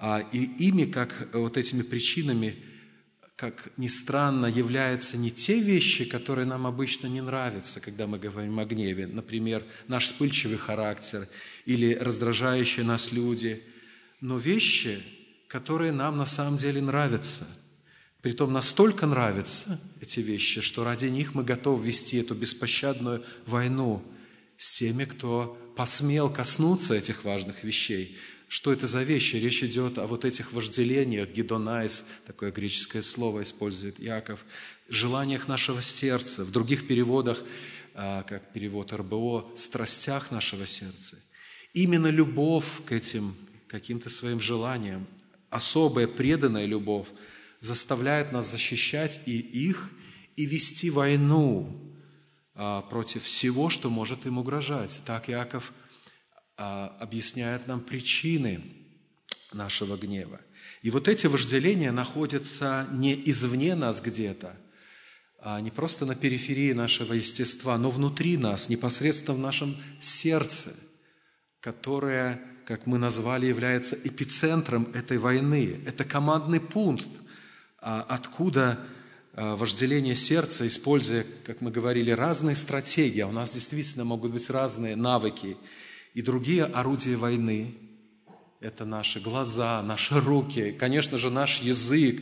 а, 0.00 0.20
и 0.30 0.44
ими, 0.68 0.84
как 0.84 1.30
вот 1.32 1.56
этими 1.56 1.82
причинами, 1.82 2.54
как 3.34 3.72
ни 3.76 3.88
странно, 3.88 4.46
являются 4.46 5.16
не 5.16 5.32
те 5.32 5.58
вещи, 5.58 6.04
которые 6.04 6.44
нам 6.44 6.64
обычно 6.64 7.08
не 7.08 7.20
нравятся, 7.20 7.80
когда 7.80 8.06
мы 8.06 8.20
говорим 8.20 8.60
о 8.60 8.64
гневе. 8.64 9.08
Например, 9.08 9.64
наш 9.88 10.04
вспыльчивый 10.04 10.58
характер 10.58 11.28
или 11.66 11.94
раздражающие 11.94 12.84
нас 12.84 13.10
люди. 13.10 13.64
Но 14.20 14.38
вещи, 14.38 15.02
которые 15.48 15.92
нам 15.92 16.16
на 16.16 16.26
самом 16.26 16.58
деле 16.58 16.80
нравятся. 16.80 17.46
Притом 18.20 18.52
настолько 18.52 19.06
нравятся 19.06 19.80
эти 20.00 20.20
вещи, 20.20 20.60
что 20.60 20.84
ради 20.84 21.06
них 21.06 21.34
мы 21.34 21.44
готовы 21.44 21.86
вести 21.86 22.18
эту 22.18 22.34
беспощадную 22.34 23.24
войну 23.46 24.02
с 24.56 24.78
теми, 24.78 25.04
кто 25.04 25.56
посмел 25.76 26.28
коснуться 26.30 26.94
этих 26.94 27.24
важных 27.24 27.64
вещей, 27.64 28.18
что 28.48 28.72
это 28.72 28.86
за 28.86 29.02
вещи? 29.02 29.36
Речь 29.36 29.62
идет 29.62 29.98
о 29.98 30.06
вот 30.06 30.24
этих 30.24 30.52
вожделениях, 30.52 31.28
гидонайс, 31.28 32.06
такое 32.26 32.50
греческое 32.50 33.02
слово 33.02 33.42
использует 33.42 34.00
Яков, 34.00 34.44
желаниях 34.88 35.48
нашего 35.48 35.82
сердца, 35.82 36.44
в 36.44 36.50
других 36.50 36.88
переводах, 36.88 37.42
а, 37.94 38.22
как 38.22 38.52
перевод 38.54 38.92
РБО, 38.92 39.52
страстях 39.54 40.30
нашего 40.30 40.64
сердца. 40.64 41.18
Именно 41.74 42.06
любовь 42.06 42.84
к 42.86 42.92
этим 42.92 43.36
каким-то 43.66 44.08
своим 44.08 44.40
желаниям, 44.40 45.06
особая 45.50 46.06
преданная 46.06 46.66
любовь, 46.66 47.08
заставляет 47.60 48.32
нас 48.32 48.50
защищать 48.50 49.20
и 49.26 49.38
их, 49.38 49.90
и 50.36 50.46
вести 50.46 50.90
войну 50.90 51.96
а, 52.54 52.82
против 52.82 53.24
всего, 53.24 53.70
что 53.70 53.90
может 53.90 54.26
им 54.26 54.38
угрожать. 54.38 55.02
Так 55.04 55.28
Яков– 55.28 55.72
а, 56.60 56.96
объясняет 56.98 57.68
нам 57.68 57.80
причины 57.80 58.60
нашего 59.52 59.96
гнева. 59.96 60.40
И 60.82 60.90
вот 60.90 61.06
эти 61.06 61.28
вожделения 61.28 61.92
находятся 61.92 62.88
не 62.90 63.14
извне 63.30 63.76
нас 63.76 64.00
где-то, 64.00 64.56
а 65.38 65.60
не 65.60 65.70
просто 65.70 66.04
на 66.04 66.16
периферии 66.16 66.72
нашего 66.72 67.12
естества, 67.12 67.78
но 67.78 67.92
внутри 67.92 68.36
нас, 68.36 68.68
непосредственно 68.68 69.36
в 69.36 69.38
нашем 69.38 69.76
сердце, 70.00 70.74
которое, 71.60 72.42
как 72.68 72.86
мы 72.86 72.98
назвали, 72.98 73.46
является 73.46 73.96
эпицентром 74.04 74.88
этой 74.92 75.16
войны. 75.16 75.80
Это 75.86 76.04
командный 76.04 76.60
пункт, 76.60 77.08
а, 77.80 78.04
откуда 78.06 78.78
а, 79.32 79.56
вожделение 79.56 80.14
сердца, 80.14 80.66
используя, 80.66 81.24
как 81.44 81.62
мы 81.62 81.70
говорили, 81.70 82.10
разные 82.10 82.54
стратегии, 82.54 83.20
а 83.20 83.26
у 83.26 83.32
нас 83.32 83.54
действительно 83.54 84.04
могут 84.04 84.32
быть 84.32 84.50
разные 84.50 84.94
навыки– 84.94 85.56
и 86.18 86.22
другие 86.22 86.64
орудия 86.64 87.14
войны– 87.14 87.76
это 88.60 88.84
наши 88.84 89.20
глаза, 89.20 89.80
наши 89.82 90.18
руки, 90.18 90.72
конечно 90.72 91.16
же, 91.16 91.30
наш 91.30 91.60
язык. 91.60 92.20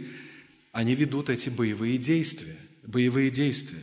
Они 0.70 0.94
ведут 0.94 1.30
эти 1.30 1.48
боевые 1.48 1.96
действия, 1.96 2.56
боевые 2.82 3.30
действия. 3.30 3.80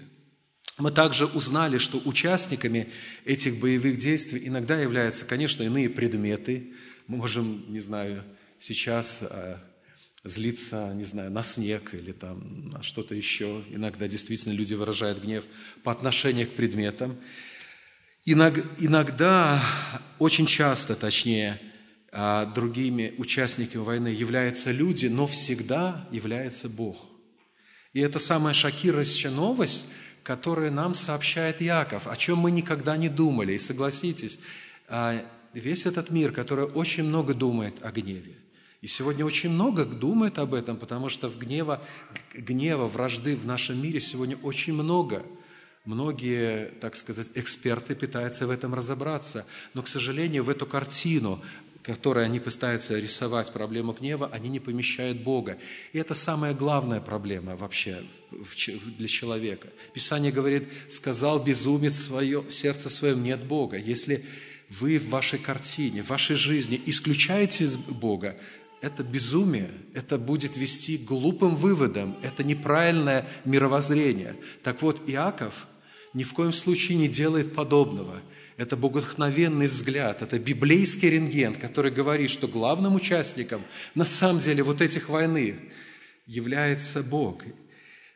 Мы 0.77 0.92
также 0.92 1.27
узнали, 1.27 1.77
что 1.77 2.01
участниками 2.03 2.92
этих 3.25 3.60
боевых 3.60 3.98
действий 3.98 4.42
иногда 4.46 4.80
являются, 4.80 5.25
конечно, 5.25 5.62
иные 5.62 5.89
предметы. 5.89 6.74
Мы 7.08 7.18
можем, 7.18 7.63
не 7.72 7.80
знаю, 7.80 8.24
сейчас 8.58 9.22
а, 9.24 9.62
злиться, 10.24 10.92
не 10.96 11.03
знаю, 11.03 11.32
на 11.32 11.44
снег 11.44 11.94
или 11.94 12.12
там 12.12 12.70
на 12.70 12.82
что-то 12.82 13.13
еще. 13.13 13.63
Иногда 13.70 14.08
действительно 14.08 14.53
люди 14.53 14.74
выражают 14.74 15.22
гнев 15.22 15.46
по 15.84 15.92
отношению 15.92 16.48
к 16.48 16.51
предметам. 16.51 17.20
Иногда, 18.25 19.62
очень 20.18 20.48
часто, 20.48 20.96
точнее, 20.96 21.60
а, 22.12 22.46
другими 22.46 23.13
участниками 23.18 23.84
войны 23.84 24.08
являются 24.08 24.72
люди, 24.72 25.06
но 25.06 25.27
всегда 25.27 26.08
является 26.12 26.68
Бог. 26.68 27.06
И 27.92 28.00
это 28.00 28.18
самая 28.18 28.53
шокирующая 28.53 29.30
новость, 29.30 29.88
которую 30.24 30.72
нам 30.72 30.94
сообщает 30.94 31.62
Яков, 31.62 32.08
о 32.08 32.15
чем 32.15 32.39
мы 32.39 32.51
никогда 32.51 32.98
не 32.98 33.10
думали. 33.10 33.53
И 33.53 33.60
согласитесь, 33.60 34.39
а, 34.88 35.24
весь 35.53 35.86
этот 35.86 36.10
мир, 36.10 36.32
который 36.32 36.65
очень 36.65 37.03
много 37.03 37.34
думает 37.34 37.75
о 37.82 37.92
гневе, 37.92 38.38
и 38.82 38.88
сегодня 38.88 39.25
очень 39.25 39.50
много 39.50 39.86
думает 39.86 40.39
об 40.39 40.53
этом, 40.53 40.77
потому 40.77 41.10
что 41.10 41.30
в 41.30 41.38
гнева, 41.38 41.82
гнева, 42.34 42.88
вражды 42.88 43.36
в 43.36 43.46
нашем 43.46 43.82
мире 43.82 44.00
сегодня 44.00 44.38
очень 44.38 44.74
много– 44.74 45.24
Многие, 45.86 46.70
так 46.80 46.96
сказать, 46.96 47.32
эксперты 47.36 47.94
пытаются 47.94 48.48
в 48.48 48.51
этом 48.51 48.74
разобраться, 48.74 49.46
но, 49.74 49.84
к 49.84 49.89
сожалению, 49.89 50.46
в 50.46 50.50
эту 50.50 50.65
картину, 50.65 51.44
которую 51.83 52.25
они 52.25 52.39
пытаются 52.39 52.97
рисовать, 52.97 53.51
проблему 53.51 53.93
гнева, 53.93 54.29
они 54.31 54.49
не 54.49 54.59
помещают 54.59 55.19
Бога. 55.19 55.57
И 55.91 55.99
это 55.99 56.13
самая 56.13 56.53
главная 56.53 57.01
проблема 57.01 57.55
вообще 57.55 58.03
для 58.97 59.07
человека. 59.07 59.67
Писание 59.93 60.31
говорит, 60.31 60.67
сказал 60.89 61.43
безумец 61.43 61.95
свое, 61.95 62.43
сердце 62.49 62.89
своем 62.89 63.21
нет 63.21 63.43
Бога. 63.43 63.77
Если 63.77 64.25
вы 64.69 64.97
в 64.97 65.09
вашей 65.09 65.39
картине, 65.39 66.01
в 66.01 66.09
вашей 66.09 66.35
жизни 66.35 66.81
исключаете 66.85 67.67
Бога, 67.89 68.37
это 68.81 69.03
безумие, 69.03 69.69
это 69.93 70.17
будет 70.17 70.57
вести 70.57 70.97
к 70.97 71.05
глупым 71.05 71.55
выводам, 71.55 72.17
это 72.21 72.43
неправильное 72.43 73.25
мировоззрение. 73.45 74.35
Так 74.63 74.81
вот, 74.81 75.01
Иаков– 75.07 75.67
ни 76.13 76.23
в 76.23 76.33
коем 76.33 76.53
случае 76.53 76.97
не 76.97 77.07
делает 77.07 77.53
подобного. 77.53 78.21
Это 78.55 78.77
богодхновенный 78.77 79.67
взгляд, 79.67 80.22
это 80.22 80.38
библейский 80.38 81.10
рентген, 81.10 81.55
который 81.55 81.91
говорит, 81.91 82.29
что 82.29 82.48
главным 82.48 82.95
участником 82.95 83.63
на 83.95 84.05
самом 84.05 84.39
деле 84.39 84.62
вот 84.62 84.81
этих 84.81 85.10
войны 85.10 85.55
является 86.27 87.01
Бог. 87.01 87.43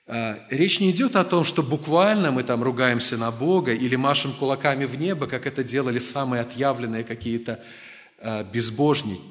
А, 0.05 0.39
речь 0.49 0.79
не 0.79 0.91
идет 0.91 1.15
о 1.15 1.23
том, 1.23 1.43
что 1.43 1.63
буквально 1.63 2.31
мы 2.31 2.43
там 2.43 2.63
ругаемся 2.63 3.17
на 3.17 3.31
Бога 3.31 3.73
или 3.73 3.95
машем 3.95 4.33
кулаками 4.33 4.85
в 4.85 4.95
небо, 4.97 5.27
как 5.27 5.47
это 5.47 5.63
делали 5.63 5.99
самые 5.99 6.41
отъявленные 6.41 7.03
какие-то 7.03 7.59
а, 8.19 8.43
безбожники. 8.43 9.21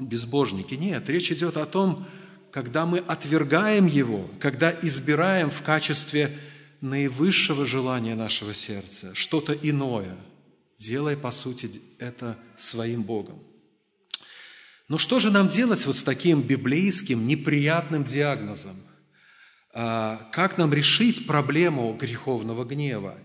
безбожники. 0.00 0.74
Нет, 0.74 1.08
речь 1.08 1.30
идет 1.30 1.56
о 1.56 1.64
том, 1.64 2.06
когда 2.50 2.86
мы 2.86 2.98
отвергаем 2.98 3.86
Его, 3.86 4.28
когда 4.40 4.74
избираем 4.82 5.50
в 5.50 5.62
качестве 5.62 6.36
наивысшего 6.80 7.64
желания 7.64 8.14
нашего 8.14 8.52
сердца, 8.52 9.14
что-то 9.14 9.52
иное, 9.52 10.16
делая, 10.78 11.16
по 11.16 11.30
сути, 11.30 11.80
это 11.98 12.38
своим 12.56 13.02
Богом. 13.02 13.42
Но 14.88 14.98
что 14.98 15.18
же 15.18 15.30
нам 15.30 15.48
делать 15.48 15.84
вот 15.86 15.96
с 15.96 16.02
таким 16.02 16.42
библейским 16.42 17.26
неприятным 17.26 18.04
диагнозом? 18.04 18.76
а, 19.78 20.26
как 20.32 20.56
нам 20.56 20.72
решить 20.72 21.26
проблему 21.26 21.94
греховного 22.00 22.64
гнева, 22.64 23.18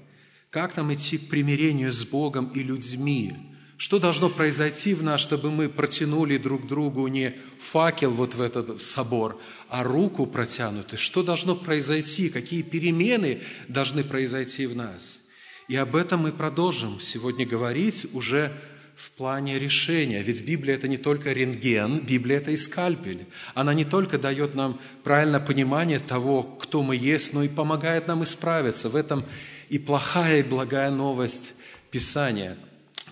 как 0.49 0.75
нам 0.75 0.93
идти 0.93 1.17
к 1.17 1.29
примирению 1.29 1.93
с 1.93 2.03
Богом 2.03 2.51
и 2.53 2.61
людьми, 2.61 3.33
что 3.77 3.99
должно 3.99 4.29
произойти 4.29 4.93
в 4.93 5.01
нас, 5.01 5.21
чтобы 5.21 5.49
мы 5.49 5.69
протянули 5.69 6.37
друг 6.37 6.67
другу 6.67 7.07
не 7.07 7.33
факел 7.57 8.11
вот 8.11 8.35
в 8.35 8.41
этот 8.41 8.81
собор, 8.81 9.39
а 9.69 9.83
руку 9.83 10.27
протянутую? 10.27 10.99
Что 10.99 11.23
должно 11.23 11.55
произойти? 11.55 12.29
Какие 12.29 12.63
перемены 12.63 13.39
должны 13.69 14.03
произойти 14.03 14.65
в 14.65 14.75
нас? 14.75 15.21
И 15.71 15.75
об 15.77 15.95
этом 15.95 16.23
мы 16.23 16.33
продолжим 16.33 16.99
сегодня 16.99 17.45
говорить 17.47 18.05
уже 18.11 18.51
в 18.93 19.09
плане 19.11 19.57
решения. 19.57 20.21
Ведь 20.21 20.43
Библия– 20.45 20.75
это 20.75 20.89
не 20.89 20.97
только 20.97 21.31
рентген, 21.31 22.01
Библия– 22.01 22.37
это 22.39 22.51
и 22.51 22.57
скальпель. 22.57 23.25
Она 23.53 23.73
не 23.73 23.85
только 23.85 24.17
дает 24.17 24.53
нам 24.53 24.81
правильное 25.01 25.39
понимание 25.39 25.99
того, 25.99 26.43
кто 26.43 26.83
мы 26.83 26.97
есть, 26.97 27.31
но 27.31 27.41
и 27.41 27.47
помогает 27.47 28.05
нам 28.09 28.21
исправиться. 28.21 28.89
В 28.89 28.97
этом 28.97 29.23
и 29.69 29.79
плохая, 29.79 30.41
и 30.41 30.43
благая 30.43 30.91
новость 30.91 31.53
Писания. 31.89 32.57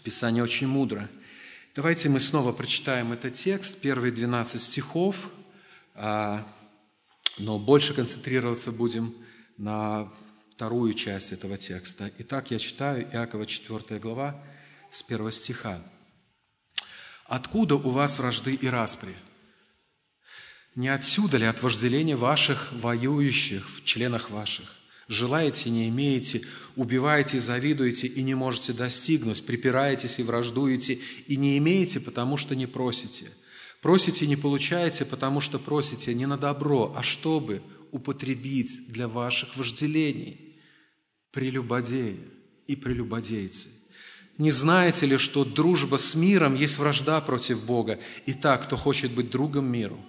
Писание 0.03 0.43
очень 0.43 0.67
мудро. 0.67 1.09
Давайте 1.75 2.09
мы 2.09 2.19
снова 2.19 2.51
прочитаем 2.51 3.13
этот 3.13 3.35
текст, 3.35 3.79
первые 3.79 4.11
12 4.11 4.61
стихов, 4.61 5.29
а, 5.95 6.45
но 7.37 7.57
больше 7.57 7.93
концентрироваться 7.93 8.73
будем 8.73 9.15
на 9.57 10.11
вторую 10.59 10.93
часть 10.93 11.31
этого 11.31 11.57
текста. 11.57 12.11
Итак, 12.17 12.51
я 12.51 12.59
читаю 12.59 13.07
Иакова 13.13 13.45
4 13.45 13.97
глава, 13.97 14.43
с 14.91 15.01
первого 15.01 15.31
стиха. 15.31 15.81
«Откуда 17.23 17.75
у 17.75 17.91
вас 17.91 18.19
вражды 18.19 18.55
и 18.55 18.67
распри? 18.67 19.15
Не 20.75 20.89
отсюда 20.89 21.37
ли 21.37 21.45
от 21.45 21.63
вожделения 21.63 22.17
ваших 22.17 22.73
воюющих 22.73 23.69
в 23.69 23.85
членах 23.85 24.31
ваших? 24.31 24.65
Желаете, 25.07 25.69
не 25.69 25.87
имеете, 25.87 26.41
убиваете, 26.75 27.39
завидуете 27.39 28.07
и 28.07 28.21
не 28.21 28.35
можете 28.35 28.73
достигнуть, 28.73 29.45
припираетесь 29.45 30.19
и 30.19 30.23
враждуете, 30.23 30.99
и 31.25 31.37
не 31.37 31.57
имеете, 31.57 32.01
потому 32.01 32.35
что 32.35 32.53
не 32.53 32.65
просите. 32.65 33.27
Просите 33.81 34.27
не 34.27 34.35
получаете, 34.35 35.05
потому 35.05 35.39
что 35.39 35.57
просите 35.57 36.13
не 36.13 36.25
на 36.25 36.37
добро, 36.37 36.93
а 36.97 37.01
чтобы 37.01 37.61
употребить 37.93 38.89
для 38.89 39.07
ваших 39.07 39.55
вожделений. 39.55 40.48
Прелюбодеи 41.31 42.19
и 42.67 42.75
прелюбодейцы. 42.75 43.69
Не 44.37 44.51
знаете 44.51 45.05
ли, 45.05 45.17
что 45.17 45.43
дружба 45.43 45.97
с 45.97 46.15
миром 46.15 46.55
есть 46.55 46.77
вражда 46.77 47.19
против 47.19 47.61
Бога? 47.63 47.99
И 48.25 48.33
так, 48.33 48.63
кто 48.63 48.77
хочет 48.77 49.11
быть 49.11 49.29
другом 49.29 49.65
миру, 49.65 49.99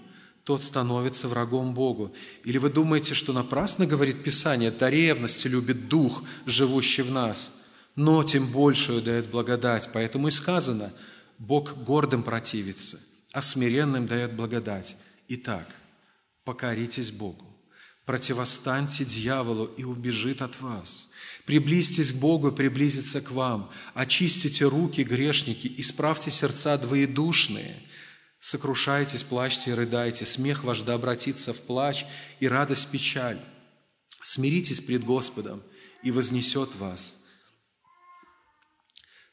тот 0.44 0.62
становится 0.62 1.26
врагом 1.26 1.74
Богу. 1.74 2.14
Или 2.44 2.58
вы 2.58 2.70
думаете, 2.70 3.14
что 3.14 3.32
напрасно 3.32 3.86
говорит 3.86 4.22
Писание, 4.22 4.70
до 4.70 4.88
ревности 4.88 5.48
любит 5.48 5.88
Дух, 5.88 6.22
живущий 6.46 7.02
в 7.02 7.10
нас, 7.10 7.60
но 7.96 8.22
тем 8.22 8.46
большую 8.46 9.02
дает 9.02 9.30
благодать. 9.30 9.90
Поэтому 9.92 10.28
и 10.28 10.30
сказано, 10.30 10.92
Бог 11.38 11.74
гордым 11.84 12.22
противится, 12.22 13.00
а 13.32 13.42
смиренным 13.42 14.06
дает 14.06 14.34
благодать. 14.34 14.96
Итак, 15.26 15.68
покоритесь 16.44 17.10
Богу, 17.10 17.49
противостаньте 18.06 19.04
дьяволу 19.04 19.66
и 19.76 19.84
убежит 19.84 20.42
от 20.42 20.60
вас– 20.60 21.06
Приблизьтесь 21.50 22.12
к 22.12 22.16
Богу, 22.16 22.52
приблизиться 22.52 23.20
к 23.20 23.32
вам. 23.32 23.72
Очистите 23.94 24.66
руки, 24.66 25.00
грешники, 25.00 25.72
исправьте 25.78 26.30
сердца 26.30 26.78
двоедушные. 26.78 27.82
Сокрушайтесь, 28.38 29.24
плачьте 29.24 29.70
и 29.70 29.74
рыдайте. 29.74 30.24
Смех 30.24 30.62
ваш 30.62 30.82
да 30.82 30.94
обратится 30.94 31.52
в 31.52 31.60
плач 31.62 32.06
и 32.38 32.46
радость 32.46 32.88
печаль. 32.92 33.40
Смиритесь 34.22 34.80
пред 34.80 35.04
Господом, 35.04 35.60
и 36.02 36.10
вознесет 36.10 36.76
вас. 36.76 37.18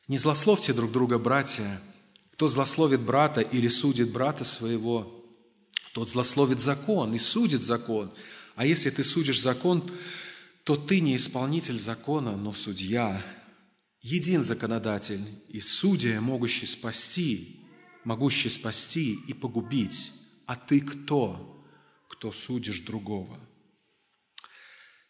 Не 0.07 0.17
злословьте 0.17 0.73
друг 0.73 0.91
друга, 0.91 1.19
братья. 1.19 1.81
Кто 2.33 2.47
злословит 2.47 3.01
брата 3.01 3.41
или 3.41 3.67
судит 3.67 4.11
брата 4.11 4.43
своего, 4.43 5.23
тот 5.93 6.09
злословит 6.09 6.59
закон 6.59 7.13
и 7.13 7.19
судит 7.19 7.61
закон. 7.61 8.11
А 8.57 8.65
если 8.65 8.89
ты 8.89 9.03
судишь 9.03 9.39
закон, 9.39 9.87
то 10.63 10.75
ты 10.75 10.99
не 10.99 11.15
исполнитель 11.15 11.77
закона, 11.77 12.35
но 12.35 12.53
судья, 12.53 13.23
един 14.01 14.43
законодатель 14.43 15.21
и 15.47 15.61
судья, 15.61 16.19
могущий 16.19 16.65
спасти, 16.65 17.61
могущий 18.03 18.49
спасти 18.49 19.13
и 19.27 19.33
погубить. 19.33 20.11
А 20.47 20.55
ты 20.55 20.81
кто, 20.81 21.63
кто 22.09 22.31
судишь 22.31 22.81
другого? 22.81 23.39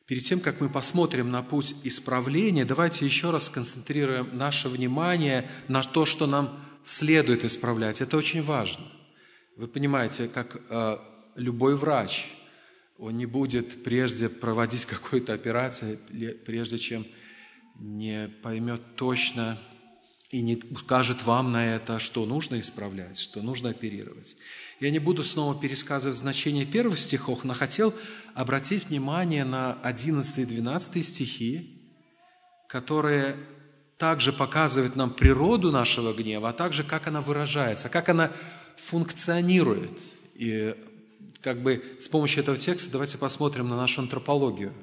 Перед 0.08 0.26
тем, 0.26 0.42
как 0.42 0.60
мы 0.60 0.68
посмотрим 0.68 1.32
на 1.32 1.42
путь 1.42 1.74
исправления, 1.86 2.66
давайте 2.66 3.06
еще 3.06 3.32
раз 3.32 3.46
сконцентрируем 3.46 4.38
наше 4.38 4.68
внимание 4.68 5.50
на 5.70 5.84
то, 5.84 6.06
что 6.06 6.28
нам 6.28 6.50
следует 6.84 7.46
исправлять. 7.46 8.02
Это 8.02 8.18
очень 8.18 8.44
важно. 8.44 8.86
Вы 9.56 9.70
понимаете, 9.70 10.28
как 10.28 10.62
э, 10.70 10.98
любой 11.38 11.78
врач– 11.78 12.28
он 12.98 13.18
не 13.18 13.26
будет 13.26 13.84
прежде 13.84 14.30
проводить 14.30 14.86
какую-то 14.86 15.34
операцию, 15.34 16.00
прежде 16.46 16.78
чем 16.78 17.06
не 17.80 18.30
поймет 18.42 18.82
точно 18.96 19.58
и 20.30 20.42
не 20.42 20.62
скажет 20.80 21.24
вам 21.24 21.52
на 21.52 21.76
это, 21.76 22.00
что 22.00 22.26
нужно 22.26 22.60
исправлять, 22.60 23.18
что 23.18 23.42
нужно 23.42 23.70
оперировать. 23.70 24.36
Я 24.80 24.90
не 24.90 25.00
буду 25.00 25.24
снова 25.24 25.60
пересказывать 25.60 26.18
значение 26.18 26.66
первых 26.66 27.00
стихов, 27.00 27.44
но 27.44 27.54
хотел 27.54 27.94
обратить 28.34 28.90
внимание 28.90 29.46
на 29.46 29.74
11 29.84 30.40
и 30.40 30.46
12 30.46 31.06
стихи, 31.06 31.82
которые 32.68 33.36
также 33.98 34.34
показывают 34.34 34.96
нам 34.96 35.12
природу 35.12 35.72
нашего 35.72 36.14
гнева, 36.14 36.50
а 36.50 36.54
также 36.54 36.84
как 36.84 37.08
она 37.08 37.22
выражается, 37.22 37.90
как 37.90 38.10
она 38.10 38.32
функционирует. 38.76 40.16
И 40.36 40.76
как 41.48 41.62
бы 41.62 41.82
с 42.02 42.10
помощью 42.10 42.44
этого 42.44 42.58
текста 42.58 42.92
давайте 42.92 43.18
посмотрим 43.18 43.70
на 43.70 43.78
нашу 43.78 44.02
антропологию, 44.02 44.74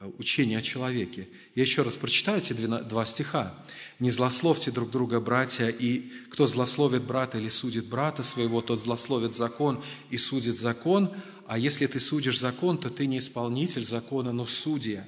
э, 0.00 0.10
учение 0.16 0.56
о 0.56 0.62
человеке. 0.62 1.28
Я 1.54 1.64
еще 1.64 1.82
раз 1.82 1.98
прочитаю 1.98 2.38
эти 2.38 2.54
два 2.54 3.04
стиха. 3.04 3.54
«Не 3.98 4.10
злословьте 4.10 4.70
друг 4.70 4.90
друга, 4.90 5.20
братья, 5.20 5.68
и 5.68 6.10
кто 6.30 6.46
злословит 6.46 7.02
брата 7.02 7.36
или 7.36 7.50
судит 7.50 7.88
брата 7.88 8.22
своего, 8.22 8.62
тот 8.62 8.80
злословит 8.80 9.34
закон 9.34 9.84
и 10.08 10.16
судит 10.16 10.58
закон, 10.58 11.14
а 11.46 11.58
если 11.58 11.84
ты 11.86 12.00
судишь 12.00 12.40
закон, 12.40 12.78
то 12.78 12.88
ты 12.88 13.04
не 13.04 13.18
исполнитель 13.18 13.84
закона, 13.84 14.32
но 14.32 14.46
судья. 14.46 15.06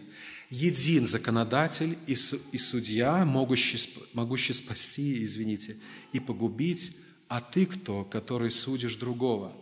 Един 0.50 1.06
законодатель 1.06 1.96
и 2.06 2.14
судья, 2.14 3.24
могущий, 3.24 3.78
могущий 4.12 4.52
спасти, 4.52 5.24
извините, 5.24 5.78
и 6.12 6.20
погубить, 6.20 6.92
а 7.26 7.40
ты 7.40 7.64
кто, 7.64 8.04
который 8.04 8.50
судишь 8.50 8.96
другого?» 8.96 9.56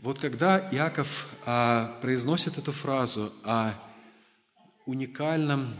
Вот 0.00 0.20
когда 0.20 0.68
Иаков 0.70 1.26
а, 1.44 1.98
произносит 2.00 2.56
эту 2.56 2.70
фразу 2.70 3.32
о 3.42 3.72
уникальном, 4.86 5.74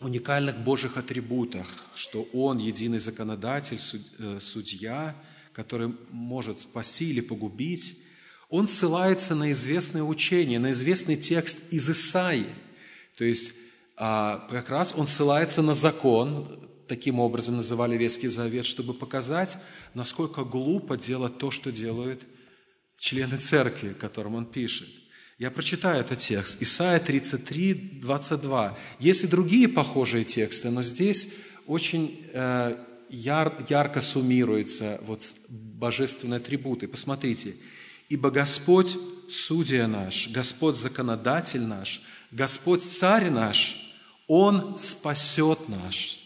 уникальных 0.00 0.58
Божьих 0.58 0.98
атрибутах, 0.98 1.66
что 1.94 2.28
Он 2.34 2.58
единый 2.58 2.98
законодатель, 2.98 3.80
э, 4.18 4.38
судья, 4.38 5.16
который 5.54 5.94
может 6.10 6.60
спасти 6.60 7.08
или 7.08 7.22
погубить, 7.22 7.98
он 8.50 8.68
ссылается 8.68 9.34
на 9.34 9.50
известное 9.52 10.02
учение, 10.02 10.58
на 10.58 10.72
известный 10.72 11.16
текст 11.16 11.72
из 11.72 11.88
Исаии. 11.88 12.46
То 13.16 13.24
есть 13.24 13.54
а, 13.96 14.46
как 14.50 14.68
раз 14.68 14.94
он 14.94 15.06
ссылается 15.06 15.62
на 15.62 15.72
закон, 15.72 16.68
таким 16.86 17.18
образом 17.18 17.56
называли 17.56 17.96
Ветский 17.96 18.28
Завет, 18.28 18.66
чтобы 18.66 18.92
показать, 18.92 19.56
насколько 19.94 20.44
глупо 20.44 20.98
делать 20.98 21.38
то, 21.38 21.50
что 21.50 21.72
делают 21.72 22.26
члены 22.98 23.36
церкви, 23.36 23.92
которым 23.92 24.34
он 24.34 24.46
пишет. 24.46 24.88
Я 25.38 25.50
прочитаю 25.50 26.00
этот 26.00 26.20
текст. 26.20 26.62
Исайя 26.62 27.00
33, 27.00 27.74
22. 28.00 28.78
Есть 29.00 29.24
и 29.24 29.26
другие 29.26 29.68
похожие 29.68 30.24
тексты, 30.24 30.70
но 30.70 30.82
здесь 30.82 31.34
очень 31.66 32.24
э, 32.32 32.76
яр, 33.10 33.64
ярко 33.68 34.00
суммируются 34.00 35.00
вот 35.02 35.22
божественные 35.48 36.38
атрибуты. 36.38 36.88
Посмотрите. 36.88 37.56
«Ибо 38.08 38.30
Господь– 38.30 38.96
судья 39.30 39.88
наш, 39.88 40.28
Господь– 40.28 40.76
законодатель 40.76 41.62
наш, 41.62 42.02
Господь– 42.30 42.82
царь 42.82 43.30
наш, 43.30 43.76
Он 44.28 44.78
спасет 44.78 45.68
наш». 45.68 46.20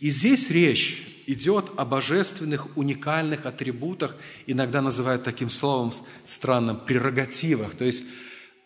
И 0.00 0.10
здесь 0.10 0.50
речь 0.50 1.04
идет 1.32 1.72
о 1.76 1.84
божественных 1.84 2.76
уникальных 2.76 3.46
атрибутах, 3.46 4.16
иногда 4.46 4.82
называют 4.82 5.22
таким 5.22 5.50
словом 5.50 5.92
странным, 6.24 6.80
прерогативах, 6.80 7.74
то 7.74 7.84
есть 7.84 8.04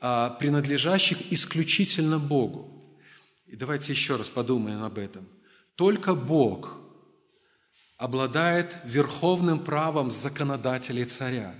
а, 0.01 0.31
принадлежащих 0.31 1.33
исключительно 1.33 2.19
Богу. 2.19 2.71
И 3.47 3.57
давайте 3.57 3.93
еще 3.93 4.17
раз 4.17 4.31
подумаем 4.31 4.83
об 4.83 4.99
этом. 4.99 5.29
Только 5.77 6.15
Бог 6.15 6.77
обладает 7.97 8.77
верховным 8.85 9.61
правом 9.61 10.11
законодателя 10.11 11.03
и 11.03 11.07
царя. 11.07 11.55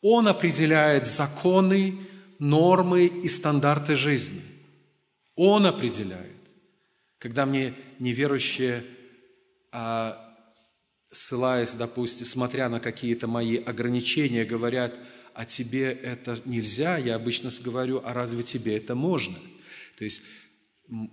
Он 0.00 0.28
определяет 0.28 1.06
законы, 1.06 1.98
нормы 2.38 3.06
и 3.06 3.28
стандарты 3.28 3.96
жизни. 3.96 4.42
Он 5.34 5.66
определяет. 5.66 6.42
Когда 7.18 7.46
мне 7.46 7.74
неверующие, 7.98 8.84
а, 9.72 10.23
ссылаясь, 11.14 11.74
допустим, 11.74 12.26
смотря 12.26 12.68
на 12.68 12.80
какие-то 12.80 13.26
мои 13.26 13.56
ограничения, 13.56 14.44
говорят, 14.44 14.94
а 15.34 15.44
тебе 15.44 15.90
это 15.90 16.38
нельзя, 16.44 16.96
я 16.96 17.14
обычно 17.14 17.50
говорю, 17.62 18.02
а 18.04 18.12
разве 18.12 18.42
тебе 18.42 18.76
это 18.76 18.94
можно? 18.94 19.36
То 19.96 20.04
есть, 20.04 20.22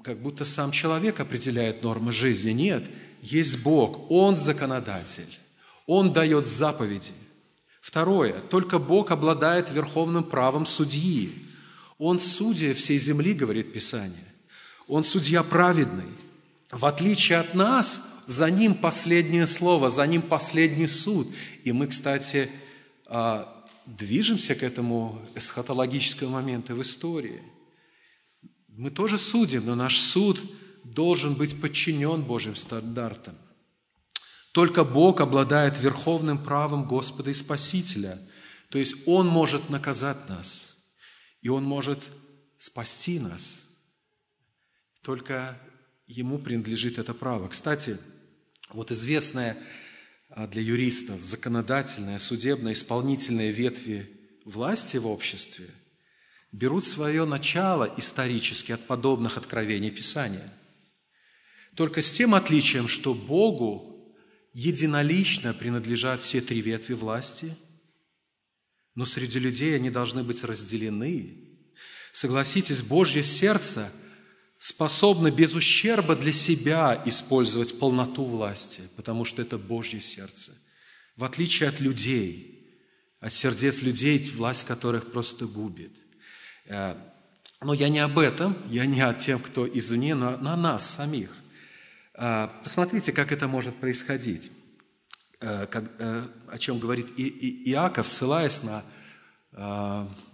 как 0.04 0.22
будто 0.22 0.46
сам 0.46 0.72
человек 0.72 1.20
определяет 1.20 1.84
нормы 1.84 2.12
жизни. 2.12 2.52
Нет, 2.52 2.84
есть 3.22 3.64
Бог, 3.64 4.12
Он 4.12 4.36
законодатель, 4.36 5.40
Он 5.86 6.14
дает 6.14 6.48
заповеди. 6.48 7.14
Второе, 7.82 8.34
только 8.34 8.78
Бог 8.78 9.12
обладает 9.12 9.72
верховным 9.72 10.24
правом 10.24 10.66
судьи. 10.66 11.48
Он 11.98 12.20
судья 12.20 12.74
всей 12.74 13.00
земли, 13.00 13.34
говорит 13.34 13.74
Писание. 13.74 14.26
Он 14.88 15.04
судья 15.04 15.42
праведный. 15.42 16.12
В 16.70 16.86
отличие 16.86 17.40
от 17.40 17.54
нас, 17.56 18.21
за 18.32 18.50
ним 18.50 18.76
последнее 18.76 19.46
слово, 19.46 19.90
за 19.90 20.08
ним 20.08 20.22
последний 20.22 20.88
суд. 20.88 21.28
И 21.64 21.72
мы, 21.72 21.88
кстати, 21.88 22.50
а, 23.06 23.68
движемся 23.86 24.56
к 24.56 24.64
этому 24.64 25.22
эсхатологическому 25.36 26.32
моменту 26.32 26.76
в 26.76 26.82
истории. 26.82 27.42
Мы 28.70 28.90
тоже 28.90 29.18
судим, 29.18 29.66
но 29.66 29.76
наш 29.76 30.00
суд 30.00 30.42
должен 30.84 31.36
быть 31.36 31.60
подчинен 31.60 32.22
Божьим 32.24 32.56
стандартам. 32.56 33.36
Только 34.54 34.84
Бог 34.84 35.22
обладает 35.22 35.78
верховным 35.80 36.42
правом 36.42 36.88
Господа 36.88 37.30
и 37.30 37.34
Спасителя. 37.34 38.18
То 38.70 38.78
есть 38.78 38.96
Он 39.08 39.28
может 39.28 39.70
наказать 39.70 40.30
нас, 40.30 40.78
и 41.42 41.50
Он 41.50 41.66
может 41.66 42.12
спасти 42.58 43.20
нас. 43.20 43.68
Только 45.04 45.58
Ему 46.08 46.40
принадлежит 46.40 46.98
это 46.98 47.14
право. 47.14 47.50
Кстати, 47.50 47.98
вот 48.74 48.92
известная 48.92 49.58
а, 50.30 50.48
для 50.48 50.62
юристов 50.62 51.24
законодательная, 51.24 52.20
судебная, 52.20 52.74
исполнительная 52.74 53.52
ветви 53.52 54.10
власти 54.46 54.98
в 54.98 55.08
обществе 55.08 55.68
берут 56.52 56.86
свое 56.86 57.26
начало 57.26 57.94
исторически 57.98 58.72
от 58.72 58.86
подобных 58.88 59.38
откровений 59.38 59.92
Писания. 59.92 60.54
Только 61.76 62.02
с 62.02 62.12
тем 62.12 62.36
отличием, 62.36 62.88
что 62.88 63.14
Богу 63.14 64.16
единолично 64.54 65.54
принадлежат 65.54 66.20
все 66.20 66.42
три 66.42 66.62
ветви 66.62 66.94
власти, 66.94 67.56
но 68.96 69.06
среди 69.06 69.40
людей 69.40 69.76
они 69.76 69.90
должны 69.90 70.24
быть 70.24 70.44
разделены. 70.44 71.38
Согласитесь, 72.12 72.82
Божье 72.82 73.24
сердце– 73.24 73.92
способны 74.62 75.32
без 75.32 75.56
ущерба 75.56 76.16
для 76.16 76.32
себя 76.32 77.02
использовать 77.08 77.80
полноту 77.80 78.24
власти, 78.24 78.84
потому 78.96 79.26
что 79.26 79.42
это 79.42 79.58
Божье 79.58 80.00
сердце. 80.00 80.52
В 81.18 81.24
отличие 81.24 81.68
от 81.68 81.80
людей, 81.80 82.70
от 83.20 83.34
сердец 83.34 83.82
людей, 83.82 84.22
власть 84.36 84.68
которых 84.68 85.12
просто 85.12 85.48
губит. 85.48 85.98
Э, 86.66 86.96
но 87.60 87.74
я 87.74 87.90
не 87.90 87.98
об 87.98 88.20
этом, 88.20 88.56
я 88.70 88.86
не 88.86 89.02
о 89.02 89.16
тем, 89.16 89.40
кто 89.40 89.68
извне, 89.68 90.14
но 90.14 90.38
на 90.38 90.56
нас 90.56 90.92
самих. 90.92 91.32
Э, 92.14 92.48
посмотрите, 92.64 93.12
как 93.12 93.32
это 93.32 93.48
может 93.48 93.76
происходить, 93.78 94.52
э, 95.40 95.66
о 95.66 96.58
чем 96.60 96.78
говорит 96.78 97.20
Иаков, 97.20 98.08
ссылаясь 98.08 98.62
на 98.62 98.86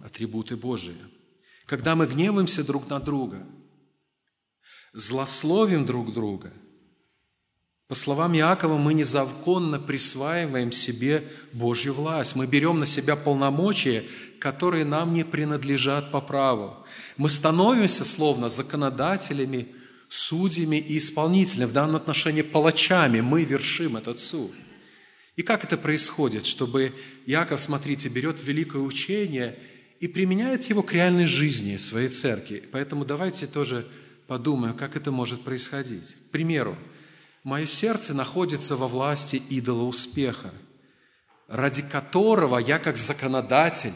атрибуты 0.04 0.54
Божии. 0.54 0.98
Когда 1.64 1.96
мы 1.96 2.06
гневаемся 2.06 2.62
друг 2.62 2.90
на 2.90 3.00
друга– 3.00 3.46
злословим 4.92 5.84
друг 5.84 6.12
друга. 6.12 6.52
По 7.88 7.94
словам 7.94 8.36
Иакова, 8.36 8.76
мы 8.76 8.92
незаконно 8.92 9.80
присваиваем 9.80 10.72
себе 10.72 11.24
Божью 11.54 11.94
власть. 11.94 12.36
Мы 12.36 12.46
берем 12.46 12.78
на 12.78 12.86
себя 12.86 13.16
полномочия, 13.16 14.04
которые 14.40 14.84
нам 14.84 15.14
не 15.14 15.24
принадлежат 15.24 16.10
по 16.10 16.20
праву. 16.20 16.76
Мы 17.16 17.30
становимся, 17.30 18.04
словно, 18.04 18.50
законодателями, 18.50 19.68
судьями 20.10 20.76
и 20.76 20.98
исполнителями, 20.98 21.68
в 21.68 21.72
данном 21.72 21.96
отношении 21.96 22.42
палачами. 22.42 23.20
Мы 23.20 23.44
вершим 23.44 23.96
этот 23.96 24.20
суд. 24.20 24.52
И 25.36 25.42
как 25.42 25.64
это 25.64 25.78
происходит, 25.78 26.44
чтобы 26.44 26.92
Иаков, 27.24 27.60
смотрите, 27.60 28.08
берет 28.08 28.42
великое 28.42 28.82
учение 28.82 29.58
и 30.00 30.08
применяет 30.08 30.68
его 30.68 30.82
к 30.82 30.92
реальной 30.92 31.26
жизни 31.26 31.76
своей 31.76 32.08
церкви. 32.08 32.62
Поэтому 32.70 33.06
давайте 33.06 33.46
тоже 33.46 33.86
подумаю, 34.28 34.74
как 34.74 34.94
это 34.94 35.10
может 35.10 35.42
происходить. 35.42 36.14
К 36.28 36.30
примеру, 36.30 36.78
мое 37.42 37.66
сердце 37.66 38.14
находится 38.14 38.76
во 38.76 38.86
власти 38.86 39.42
идола 39.48 39.84
успеха, 39.84 40.52
ради 41.48 41.82
которого 41.82 42.58
я 42.58 42.78
как 42.78 42.98
законодатель 42.98 43.94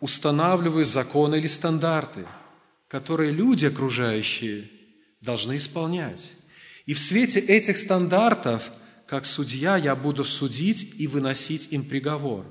устанавливаю 0.00 0.86
законы 0.86 1.34
или 1.34 1.48
стандарты, 1.48 2.26
которые 2.86 3.32
люди 3.32 3.66
окружающие 3.66 4.70
должны 5.20 5.56
исполнять. 5.56 6.34
И 6.86 6.94
в 6.94 7.00
свете 7.00 7.40
этих 7.40 7.76
стандартов, 7.76 8.70
как 9.08 9.26
судья, 9.26 9.76
я 9.76 9.96
буду 9.96 10.24
судить 10.24 10.94
и 11.00 11.08
выносить 11.08 11.72
им 11.72 11.84
приговор. 11.84 12.46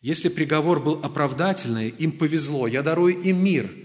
Если 0.00 0.30
приговор 0.30 0.80
был 0.80 0.98
оправдательный, 1.02 1.90
им 1.90 2.12
повезло, 2.12 2.66
я 2.66 2.82
дарую 2.82 3.20
им 3.20 3.44
мир– 3.44 3.70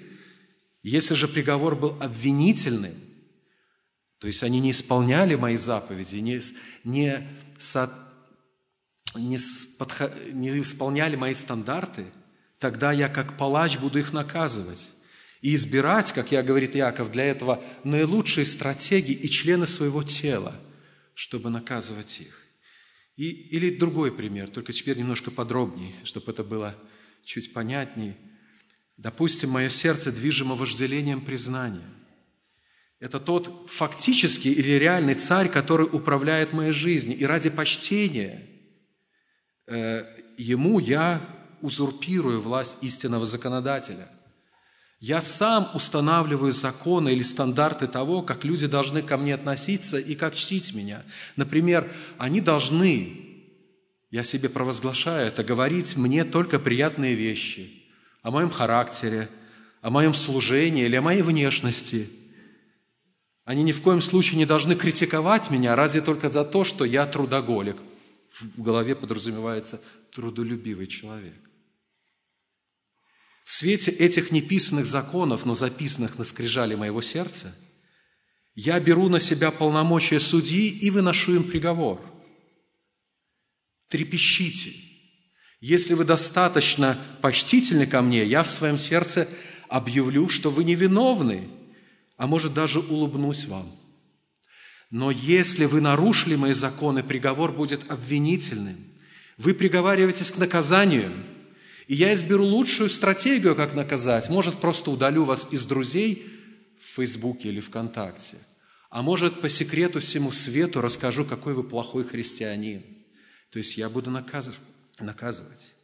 если 0.82 1.14
же 1.14 1.28
приговор 1.28 1.76
был 1.76 1.98
обвинительным, 2.02 2.96
то 4.20 4.28
есть 4.28 4.44
они 4.44 4.60
не 4.60 4.72
исполняли 4.72 5.36
мои 5.36 5.58
заповеди, 5.58 6.18
не, 6.18 6.42
не, 6.84 7.28
со, 7.58 7.92
не, 9.16 9.38
подход, 9.78 10.12
не 10.32 10.50
исполняли 10.60 11.16
мои 11.16 11.34
стандарты, 11.34 12.06
тогда 12.60 12.92
я 12.92 13.10
как 13.10 13.38
палач 13.38 13.78
буду 13.78 14.00
их 14.00 14.14
наказывать. 14.14 14.94
И 15.42 15.56
избирать, 15.56 16.12
как 16.12 16.34
я 16.34 16.44
говорит 16.44 16.76
Яков, 16.76 17.12
для 17.12 17.24
этого 17.24 17.64
наилучшие 17.86 18.46
стратегии 18.46 19.14
и 19.14 19.30
члены 19.30 19.68
своего 19.68 20.04
тела, 20.04 20.54
чтобы 21.14 21.50
наказывать 21.50 22.20
их. 22.20 22.44
И, 23.16 23.30
или 23.30 23.78
другой 23.78 24.14
пример, 24.14 24.50
только 24.50 24.74
теперь 24.74 24.98
немножко 24.98 25.32
подробнее, 25.32 25.96
чтобы 26.04 26.32
это 26.32 26.44
было 26.44 26.76
чуть 27.26 27.52
понятнее– 27.52 28.18
Допустим, 29.00 29.52
мое 29.52 29.70
сердце 29.70 30.12
движимо 30.12 30.56
вожделением 30.56 31.22
признания. 31.22 31.88
Это 33.00 33.22
тот 33.22 33.70
фактический 33.70 34.52
или 34.52 34.74
реальный 34.74 35.14
царь, 35.14 35.48
который 35.48 35.88
управляет 35.90 36.52
моей 36.52 36.74
жизнью. 36.74 37.18
И 37.18 37.24
ради 37.24 37.50
почтения 37.50 38.46
э, 39.68 40.04
ему 40.38 40.80
я 40.80 41.22
узурпирую 41.62 42.42
власть 42.42 42.76
истинного 42.82 43.26
законодателя. 43.26 44.10
Я 45.00 45.22
сам 45.22 45.72
устанавливаю 45.74 46.52
законы 46.52 47.14
или 47.14 47.24
стандарты 47.24 47.88
того, 47.88 48.22
как 48.22 48.44
люди 48.44 48.68
должны 48.68 49.02
ко 49.02 49.16
мне 49.16 49.34
относиться 49.34 49.98
и 49.98 50.14
как 50.14 50.36
чтить 50.36 50.74
меня. 50.74 51.06
Например, 51.38 51.90
они 52.18 52.42
должны, 52.42 53.18
я 54.12 54.24
себе 54.24 54.50
провозглашаю 54.50 55.28
это, 55.28 55.46
говорить 55.46 55.96
мне 55.96 56.26
только 56.26 56.60
приятные 56.60 57.16
вещи– 57.16 57.76
о 58.22 58.32
моем 58.32 58.50
характере, 58.50 59.30
о 59.82 59.90
моем 59.90 60.14
служении 60.14 60.86
или 60.86 60.96
о 60.96 61.02
моей 61.02 61.22
внешности. 61.22 62.10
Они 63.46 63.64
ни 63.64 63.72
в 63.72 63.82
коем 63.82 64.02
случае 64.02 64.38
не 64.38 64.46
должны 64.46 64.76
критиковать 64.76 65.50
меня, 65.50 65.76
разве 65.76 66.02
только 66.02 66.30
за 66.30 66.46
то, 66.46 66.64
что 66.64 66.86
я 66.86 67.06
трудоголик. 67.06 67.78
В 68.32 68.62
голове 68.62 68.96
подразумевается 68.96 69.82
трудолюбивый 70.12 70.88
человек. 70.88 71.40
В 73.46 73.52
свете 73.52 73.90
этих 73.90 74.32
неписанных 74.32 74.86
законов, 74.86 75.46
но 75.46 75.56
записанных 75.56 76.20
на 76.20 76.24
скрижале 76.24 76.78
моего 76.78 77.02
сердца, 77.02 77.56
я 78.54 78.80
беру 78.80 79.10
на 79.10 79.20
себя 79.20 79.50
полномочия 79.50 80.20
судьи 80.20 80.70
и 80.70 80.92
выношу 80.92 81.36
им 81.36 81.44
приговор. 81.46 82.00
Трепещите– 83.88 84.86
если 85.62 85.94
вы 85.94 86.06
достаточно 86.06 86.98
почтительны 87.22 87.86
ко 87.86 88.02
мне, 88.02 88.24
я 88.24 88.44
в 88.44 88.50
своем 88.50 88.78
сердце 88.78 89.28
объявлю, 89.68 90.30
что 90.30 90.52
вы 90.52 90.64
невиновны, 90.64 91.50
а 92.18 92.28
может 92.28 92.54
даже 92.54 92.80
улыбнусь 92.80 93.46
вам. 93.46 93.76
Но 94.90 95.12
если 95.12 95.66
вы 95.66 95.82
нарушили 95.82 96.36
мои 96.36 96.54
законы, 96.54 97.04
приговор 97.04 97.52
будет 97.52 97.92
обвинительным. 97.92 98.78
Вы 99.38 99.54
приговариваетесь 99.54 100.32
к 100.32 100.38
наказанию, 100.38 101.14
и 101.88 101.96
я 101.96 102.14
изберу 102.14 102.46
лучшую 102.46 102.90
стратегию, 102.90 103.56
как 103.56 103.76
наказать. 103.76 104.30
Может, 104.30 104.60
просто 104.60 104.92
удалю 104.92 105.26
вас 105.26 105.48
из 105.52 105.66
друзей 105.66 106.26
в 106.80 106.96
Фейсбуке 106.96 107.50
или 107.50 107.60
ВКонтакте. 107.60 108.38
А 108.90 109.02
может, 109.02 109.42
по 109.42 109.50
секрету 109.50 110.00
всему 110.00 110.32
свету 110.32 110.82
расскажу, 110.82 111.26
какой 111.26 111.54
вы 111.54 111.64
плохой 111.64 112.04
христианин. 112.04 112.84
То 113.52 113.60
есть 113.60 113.78
я 113.78 113.90
буду 113.90 114.10
наказывать 114.10 114.60
наказывать. 115.04 115.76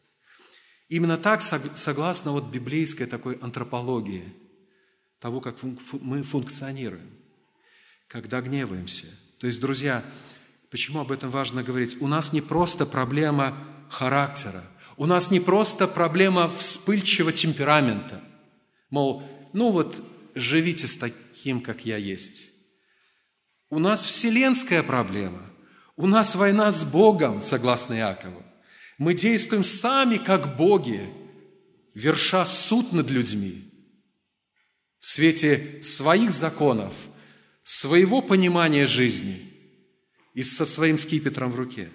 Именно 0.88 1.17
так, 1.17 1.41
согласно 1.41 2.32
вот 2.32 2.49
библейской 2.51 3.06
такой 3.06 3.36
антропологии, 3.36 4.34
того, 5.19 5.41
как 5.41 5.56
мы 5.63 6.23
функционируем, 6.23 7.10
когда 8.08 8.41
гневаемся. 8.41 9.08
То 9.39 9.47
есть, 9.47 9.60
друзья, 9.60 10.04
почему 10.69 10.99
об 10.99 11.12
этом 11.12 11.32
важно 11.32 11.63
говорить? 11.63 11.99
У 12.01 12.08
нас 12.08 12.32
не 12.32 12.41
просто 12.41 12.86
проблема 12.86 13.58
характера, 13.89 14.63
у 14.97 15.08
нас 15.08 15.32
не 15.32 15.39
просто 15.39 15.88
проблема 15.88 16.47
вспыльчивого 16.47 17.34
темперамента. 17.34 18.21
Мол, 18.91 19.23
ну 19.54 19.71
вот 19.71 20.04
живите 20.36 20.86
с 20.86 20.95
таким, 20.95 21.62
как 21.62 21.86
я 21.86 21.97
есть. 21.97 22.49
У 23.69 23.80
нас 23.80 24.04
вселенская 24.04 24.84
проблема. 24.84 25.41
У 25.97 26.08
нас 26.08 26.36
война 26.36 26.71
с 26.71 26.86
Богом, 26.86 27.41
согласно 27.41 27.95
Иакову. 27.95 28.44
Мы 28.97 29.13
действуем 29.13 29.63
сами, 29.63 30.17
как 30.17 30.55
боги, 30.55 31.10
верша 31.93 32.45
суд 32.45 32.93
над 32.93 33.10
людьми 33.10 33.63
в 34.99 35.08
свете 35.08 35.79
своих 35.81 36.31
законов, 36.31 36.93
своего 37.63 38.21
понимания 38.21 38.86
жизни 38.86 39.51
и 40.34 40.43
со 40.43 40.65
своим 40.65 40.97
скипетром 40.97 41.51
в 41.51 41.55
руке. 41.55 41.89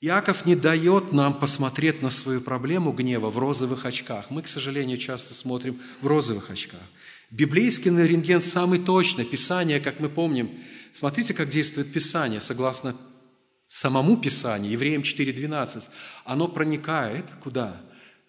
Иаков 0.00 0.44
не 0.44 0.54
дает 0.54 1.12
нам 1.12 1.38
посмотреть 1.38 2.02
на 2.02 2.10
свою 2.10 2.42
проблему 2.42 2.92
гнева 2.92 3.30
в 3.30 3.38
розовых 3.38 3.86
очках. 3.86 4.30
Мы, 4.30 4.42
к 4.42 4.48
сожалению, 4.48 4.98
часто 4.98 5.32
смотрим 5.32 5.80
в 6.02 6.06
розовых 6.06 6.50
очках. 6.50 6.82
Библейский 7.30 7.90
рентген 7.90 8.42
самый 8.42 8.78
точный. 8.78 9.24
Писание, 9.24 9.80
как 9.80 10.00
мы 10.00 10.10
помним, 10.10 10.50
смотрите, 10.92 11.32
как 11.32 11.48
действует 11.48 11.90
Писание, 11.90 12.42
согласно 12.42 12.94
самому 13.74 14.16
Писанию, 14.16 14.70
Евреям 14.70 15.02
4.12, 15.02 15.88
оно 16.24 16.46
проникает 16.46 17.24
куда? 17.42 17.74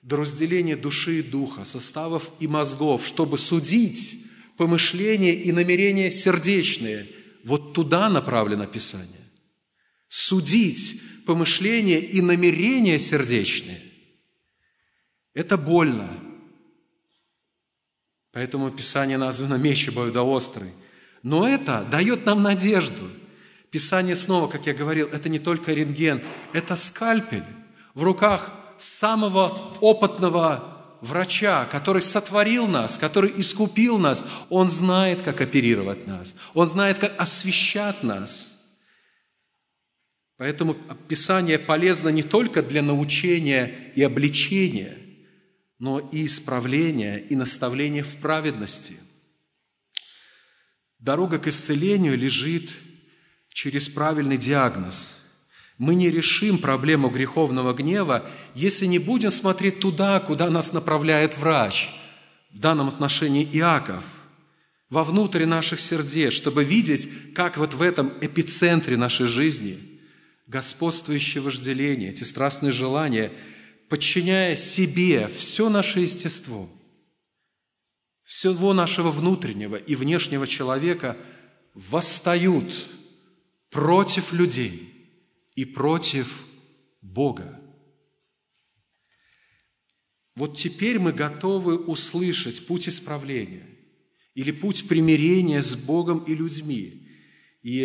До 0.01 0.17
разделения 0.17 0.75
души 0.75 1.19
и 1.19 1.21
духа, 1.21 1.65
составов 1.65 2.31
и 2.39 2.47
мозгов, 2.47 3.05
чтобы 3.05 3.37
судить 3.37 4.25
помышления 4.57 5.33
и 5.33 5.51
намерения 5.51 6.09
сердечные. 6.09 7.07
Вот 7.43 7.73
туда 7.73 8.09
направлено 8.09 8.65
Писание. 8.65 9.21
Судить 10.07 11.03
помышления 11.27 11.99
и 11.99 12.21
намерения 12.21 12.97
сердечные. 12.97 13.83
Это 15.35 15.59
больно. 15.59 16.09
Поэтому 18.31 18.71
Писание 18.71 19.19
названо 19.19 19.55
меч 19.55 19.89
обоюдоострый. 19.89 20.71
Но 21.21 21.47
это 21.47 21.87
дает 21.91 22.25
нам 22.25 22.41
надежду– 22.41 23.11
Писание 23.75 24.15
снова, 24.15 24.47
как 24.47 24.67
я 24.67 24.73
говорил, 24.73 25.09
это 25.09 25.27
не 25.27 25.37
только 25.37 25.73
рентген, 25.73 26.23
это 26.53 26.77
скальпель 26.77 27.43
в 27.93 28.03
руках 28.03 28.49
самого 28.77 29.73
опытного 29.81 30.97
врача, 31.01 31.65
который 31.65 32.01
сотворил 32.01 32.67
нас, 32.67 32.97
который 32.97 33.33
искупил 33.35 33.97
нас. 33.97 34.23
Он 34.47 34.69
знает, 34.69 35.23
как 35.23 35.41
оперировать 35.41 36.07
нас. 36.07 36.35
Он 36.53 36.69
знает, 36.69 36.99
как 36.99 37.19
освещать 37.19 38.01
нас. 38.01 38.57
Поэтому 40.37 40.75
Писание 41.09 41.59
полезно 41.59 42.07
не 42.07 42.23
только 42.23 42.63
для 42.63 42.81
научения 42.81 43.91
и 43.93 44.01
обличения, 44.03 44.97
но 45.79 45.99
и 45.99 46.27
исправления 46.27 47.17
и 47.17 47.35
наставления 47.35 48.05
в 48.05 48.15
праведности. 48.21 48.95
Дорога 50.97 51.39
к 51.39 51.47
исцелению 51.47 52.17
лежит 52.17 52.71
через 53.55 53.87
правильный 53.87 54.37
диагноз. 54.37 55.17
Мы 55.77 55.95
не 55.95 56.11
решим 56.11 56.57
проблему 56.57 57.09
греховного 57.09 57.73
гнева, 57.73 58.29
если 58.53 58.85
не 58.85 58.99
будем 58.99 59.31
смотреть 59.31 59.79
туда, 59.79 60.19
куда 60.19 60.49
нас 60.49 60.73
направляет 60.73 61.37
врач, 61.37 61.89
в 62.51 62.59
данном 62.59 62.89
отношении 62.89 63.45
Иаков, 63.53 64.03
вовнутрь 64.89 65.45
наших 65.45 65.79
сердец, 65.79 66.33
чтобы 66.33 66.65
видеть, 66.65 67.09
как 67.33 67.55
вот 67.55 67.73
в 67.73 67.81
этом 67.81 68.11
эпицентре 68.19 68.97
нашей 68.97 69.25
жизни 69.25 70.01
господствующее 70.47 71.41
вожделение, 71.41 72.09
эти 72.09 72.25
страстные 72.25 72.73
желания, 72.73 73.31
подчиняя 73.87 74.57
себе 74.57 75.29
все 75.29 75.69
наше 75.69 76.01
естество, 76.01 76.69
всего 78.25 78.73
нашего 78.73 79.11
внутреннего 79.11 79.77
и 79.77 79.95
внешнего 79.95 80.45
человека, 80.45 81.15
восстают– 81.73 82.87
против 83.75 84.31
людей 84.31 84.89
и 85.53 85.65
против 85.65 86.45
Бога. 87.01 87.59
Вот 90.33 90.55
теперь 90.55 90.97
мы 90.97 91.11
готовы 91.11 91.77
услышать 91.77 92.67
путь 92.67 92.87
исправления 92.87 93.67
или 94.33 94.51
путь 94.51 94.87
примирения 94.87 95.61
с 95.61 95.75
Богом 95.75 96.23
и 96.23 96.33
людьми. 96.35 97.09
И, 97.63 97.83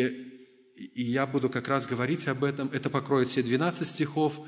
и 0.76 1.03
я 1.03 1.26
буду 1.26 1.50
как 1.50 1.66
раз 1.66 1.88
говорить 1.88 2.29
об 2.29 2.44
этом. 2.44 2.70
Это 2.72 2.88
покроет 2.88 3.29
все 3.29 3.42
12 3.42 3.85
стихов. 3.85 4.40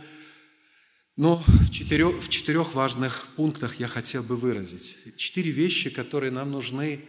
Но 1.17 1.43
в 1.47 1.71
четырех, 1.71 2.23
в 2.23 2.29
четырех 2.29 2.73
важных 2.75 3.27
пунктах 3.35 3.81
я 3.81 3.89
хотел 3.89 4.23
бы 4.23 4.37
выразить. 4.37 4.97
Четыре 5.17 5.51
вещи, 5.51 5.91
которые 5.91 6.31
нам 6.31 6.53
нужны 6.53 7.01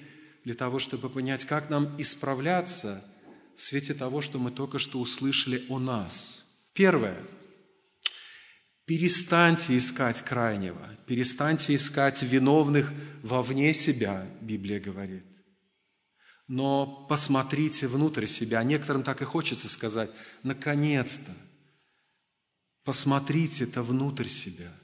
для 0.44 0.56
того, 0.56 0.80
чтобы 0.80 1.12
понять, 1.12 1.46
как 1.46 1.70
нам 1.70 1.96
исправляться– 2.00 3.06
в 3.56 3.62
свете 3.62 3.94
того, 3.94 4.22
что 4.22 4.40
мы 4.40 4.52
только 4.52 4.80
что 4.80 5.00
услышали 5.00 5.66
о 5.70 5.80
нас. 5.80 6.44
Первое. 6.74 7.22
Перестаньте 8.86 9.78
искать 9.78 10.22
крайнего, 10.22 10.90
перестаньте 11.08 11.76
искать 11.76 12.22
виновных 12.22 12.92
вовне 13.22 13.74
себя, 13.74 14.28
Библия 14.42 14.80
говорит. 14.80 15.26
Но 16.48 17.06
посмотрите 17.08 17.88
внутрь 17.88 18.26
себя. 18.26 18.62
Некоторым 18.64 19.04
так 19.04 19.22
и 19.22 19.26
хочется 19.26 19.70
сказать, 19.70 20.12
наконец-то, 20.44 21.32
посмотрите 22.84 23.64
это 23.64 23.82
внутрь 23.84 24.28
себя– 24.28 24.72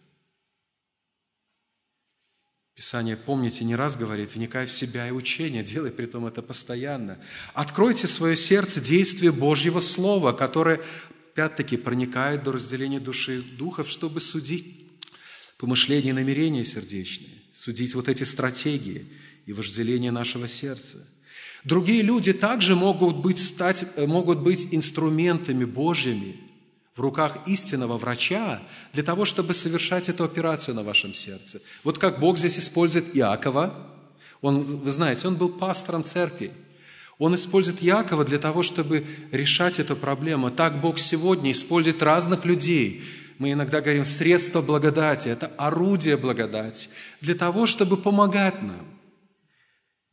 Писание, 2.80 3.18
помните, 3.18 3.65
не 3.65 3.76
раз 3.76 3.98
говорит, 3.98 4.34
вникай 4.34 4.65
в 4.65 4.72
себя 4.72 5.06
и 5.06 5.12
учение, 5.12 5.63
делай 5.63 5.92
при 5.92 6.06
том 6.06 6.26
это 6.26 6.42
постоянно. 6.42 7.20
Откройте 7.54 8.08
свое 8.08 8.38
сердце 8.38 8.80
действие 8.80 9.34
Божьего 9.34 9.82
Слова, 9.82 10.32
которое, 10.32 10.80
опять-таки, 11.34 11.76
проникает 11.76 12.44
до 12.44 12.54
разделения 12.54 13.02
души 13.02 13.39
и 13.39 13.42
духов, 13.42 13.89
чтобы 13.89 14.22
судить 14.22 14.88
помышления 15.58 16.12
и 16.12 16.13
намерения 16.13 16.63
сердечные, 16.63 17.42
судить 17.54 17.94
вот 17.96 18.08
эти 18.08 18.24
стратегии 18.24 19.12
и 19.46 19.52
вожделение 19.52 20.12
нашего 20.12 20.48
сердца. 20.48 21.06
Другие 21.65 22.02
люди 22.02 22.32
также 22.32 22.78
могут 22.78 23.18
быть, 23.18 23.44
стать, 23.44 23.86
могут 23.98 24.39
быть 24.39 24.70
инструментами 24.72 25.65
Божьими– 25.65 26.38
в 27.00 27.02
руках 27.02 27.38
истинного 27.46 27.98
врача 27.98 28.62
для 28.92 29.04
того, 29.04 29.24
чтобы 29.24 29.54
совершать 29.54 30.10
эту 30.10 30.26
операцию 30.26 30.76
на 30.76 30.84
вашем 30.84 31.14
сердце. 31.14 31.62
Вот 31.86 31.98
как 31.98 32.20
Бог 32.20 32.38
здесь 32.38 32.60
использует 32.60 33.16
Иакова. 33.16 33.74
Он, 34.42 34.64
вы 34.64 34.92
знаете, 34.92 35.30
он 35.30 35.36
был 35.36 35.48
пастором 35.48 36.04
церкви. 36.04 36.52
Он 37.18 37.36
использует 37.36 37.82
Якова 37.82 38.26
для 38.26 38.38
того, 38.38 38.64
чтобы 38.64 39.06
решать 39.32 39.80
эту 39.80 39.96
проблему. 39.96 40.52
Так 40.52 40.82
Бог 40.82 41.00
сегодня 41.00 41.52
использует 41.52 42.04
разных 42.04 42.44
людей. 42.44 43.02
Мы 43.38 43.54
иногда 43.54 43.80
говорим 43.80 44.04
средство 44.04 44.62
благодати, 44.62 45.30
это 45.30 45.50
орудие 45.58 46.18
благодати, 46.18 46.90
для 47.22 47.36
того, 47.36 47.66
чтобы 47.66 47.96
помогать 47.96 48.62
нам. 48.62 48.86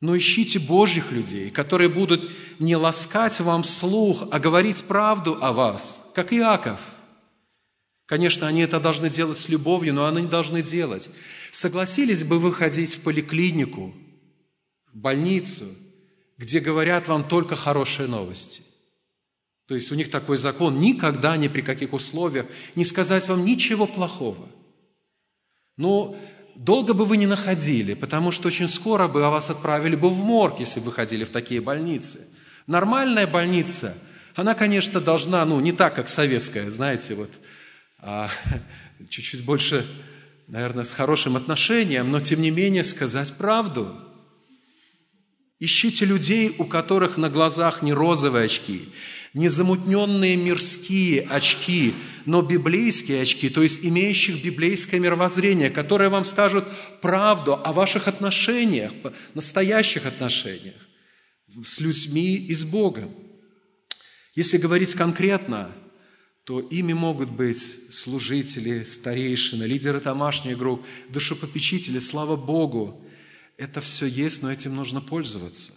Но 0.00 0.16
ищите 0.16 0.58
Божьих 0.58 1.10
людей, 1.10 1.50
которые 1.50 1.88
будут 1.88 2.30
не 2.58 2.76
ласкать 2.76 3.40
вам 3.40 3.64
слух, 3.64 4.24
а 4.30 4.38
говорить 4.38 4.84
правду 4.84 5.38
о 5.40 5.52
вас, 5.52 6.10
как 6.14 6.32
Иаков. 6.32 6.80
Конечно, 8.06 8.46
они 8.46 8.62
это 8.62 8.78
должны 8.78 9.10
делать 9.10 9.38
с 9.38 9.48
любовью, 9.48 9.94
но 9.94 10.06
они 10.06 10.26
должны 10.26 10.62
делать. 10.62 11.10
Согласились 11.50 12.24
бы 12.24 12.38
вы 12.38 12.52
ходить 12.52 12.94
в 12.94 13.00
поликлинику, 13.00 13.94
в 14.92 14.96
больницу, 14.96 15.66
где 16.38 16.60
говорят 16.60 17.08
вам 17.08 17.26
только 17.26 17.56
хорошие 17.56 18.06
новости? 18.06 18.62
То 19.66 19.74
есть 19.74 19.90
у 19.90 19.96
них 19.96 20.10
такой 20.10 20.38
закон, 20.38 20.80
никогда, 20.80 21.36
ни 21.36 21.48
при 21.48 21.62
каких 21.62 21.92
условиях 21.92 22.46
не 22.76 22.84
сказать 22.84 23.26
вам 23.28 23.44
ничего 23.44 23.86
плохого. 23.86 24.48
Но 25.76 26.16
долго 26.56 26.94
бы 26.94 27.04
вы 27.04 27.16
не 27.16 27.26
находили, 27.26 27.94
потому 27.94 28.30
что 28.30 28.48
очень 28.48 28.68
скоро 28.68 29.08
бы 29.08 29.20
вас 29.20 29.50
отправили 29.50 29.96
бы 29.96 30.08
в 30.10 30.24
морг, 30.24 30.60
если 30.60 30.80
бы 30.80 30.86
вы 30.86 30.92
ходили 30.92 31.24
в 31.24 31.30
такие 31.30 31.60
больницы. 31.60 32.26
Нормальная 32.66 33.26
больница, 33.26 33.96
она, 34.34 34.54
конечно, 34.54 35.00
должна, 35.00 35.44
ну, 35.44 35.60
не 35.60 35.72
так, 35.72 35.94
как 35.94 36.08
советская, 36.08 36.70
знаете, 36.70 37.14
вот, 37.14 37.30
а, 37.98 38.28
чуть-чуть 39.08 39.44
больше, 39.44 39.86
наверное, 40.48 40.84
с 40.84 40.92
хорошим 40.92 41.36
отношением, 41.36 42.10
но, 42.10 42.20
тем 42.20 42.40
не 42.40 42.50
менее, 42.50 42.84
сказать 42.84 43.34
правду. 43.34 43.94
Ищите 45.58 46.04
людей, 46.04 46.54
у 46.58 46.64
которых 46.64 47.16
на 47.16 47.30
глазах 47.30 47.80
не 47.80 47.94
розовые 47.94 48.44
очки, 48.44 48.92
не 49.32 49.48
замутненные 49.48 50.36
мирские 50.36 51.22
очки, 51.22 51.94
но 52.26 52.42
библейские 52.42 53.22
очки, 53.22 53.48
то 53.48 53.62
есть 53.62 53.84
имеющих 53.84 54.44
библейское 54.44 55.00
мировоззрение, 55.00 55.70
которые 55.70 56.10
вам 56.10 56.24
скажут 56.24 56.64
правду 57.00 57.54
о 57.54 57.72
ваших 57.72 58.08
отношениях, 58.08 58.92
настоящих 59.34 60.06
отношениях 60.06 60.74
с 61.64 61.80
людьми 61.80 62.34
и 62.34 62.54
с 62.54 62.64
Богом. 62.64 63.14
Если 64.34 64.58
говорить 64.58 64.94
конкретно, 64.94 65.70
то 66.44 66.60
ими 66.60 66.92
могут 66.92 67.30
быть 67.30 67.94
служители, 67.94 68.82
старейшины, 68.84 69.64
лидеры 69.64 70.00
домашних 70.00 70.58
групп, 70.58 70.84
душепопечители, 71.08 71.98
слава 71.98 72.36
Богу. 72.36 73.04
Это 73.56 73.80
все 73.80 74.06
есть, 74.06 74.42
но 74.42 74.52
этим 74.52 74.76
нужно 74.76 75.00
пользоваться. 75.00 75.72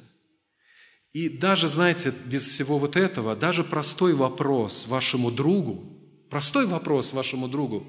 И 1.13 1.29
даже, 1.29 1.67
знаете, 1.67 2.13
без 2.25 2.43
всего 2.43 2.77
вот 2.77 2.95
этого, 2.95 3.35
даже 3.35 3.63
простой 3.63 4.13
вопрос 4.13 4.85
вашему 4.87 5.31
другу, 5.31 5.98
простой 6.29 6.65
вопрос 6.65 7.13
вашему 7.13 7.47
другу 7.47 7.85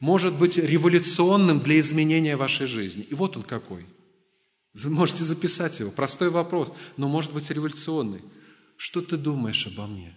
может 0.00 0.36
быть 0.38 0.56
революционным 0.56 1.60
для 1.60 1.78
изменения 1.80 2.36
вашей 2.36 2.66
жизни. 2.66 3.06
И 3.10 3.14
вот 3.14 3.36
он 3.36 3.42
какой. 3.42 3.86
Вы 4.74 4.90
можете 4.90 5.24
записать 5.24 5.78
его. 5.80 5.90
Простой 5.90 6.30
вопрос, 6.30 6.72
но 6.96 7.08
может 7.08 7.32
быть 7.32 7.50
революционный. 7.50 8.22
Что 8.76 9.00
ты 9.00 9.16
думаешь 9.16 9.66
обо 9.66 9.86
мне? 9.86 10.16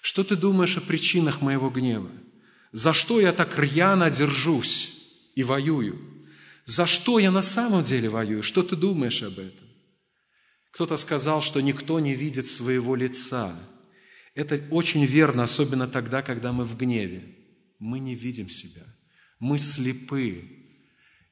Что 0.00 0.24
ты 0.24 0.36
думаешь 0.36 0.76
о 0.76 0.80
причинах 0.80 1.42
моего 1.42 1.70
гнева? 1.70 2.10
За 2.72 2.92
что 2.92 3.20
я 3.20 3.32
так 3.32 3.58
рьяно 3.58 4.10
держусь 4.10 5.02
и 5.34 5.44
воюю? 5.44 5.98
За 6.66 6.86
что 6.86 7.18
я 7.18 7.30
на 7.30 7.42
самом 7.42 7.84
деле 7.84 8.08
воюю? 8.08 8.42
Что 8.42 8.62
ты 8.62 8.74
думаешь 8.74 9.22
об 9.22 9.38
этом? 9.38 9.68
Кто-то 10.72 10.96
сказал, 10.96 11.40
что 11.40 11.60
никто 11.60 12.00
не 12.00 12.14
видит 12.14 12.48
своего 12.48 12.96
лица. 12.96 13.54
Это 14.34 14.60
очень 14.70 15.04
верно, 15.04 15.44
особенно 15.44 15.86
тогда, 15.86 16.22
когда 16.22 16.52
мы 16.52 16.64
в 16.64 16.76
гневе. 16.76 17.24
Мы 17.78 18.00
не 18.00 18.14
видим 18.14 18.48
себя. 18.48 18.82
Мы 19.38 19.58
слепы. 19.58 20.44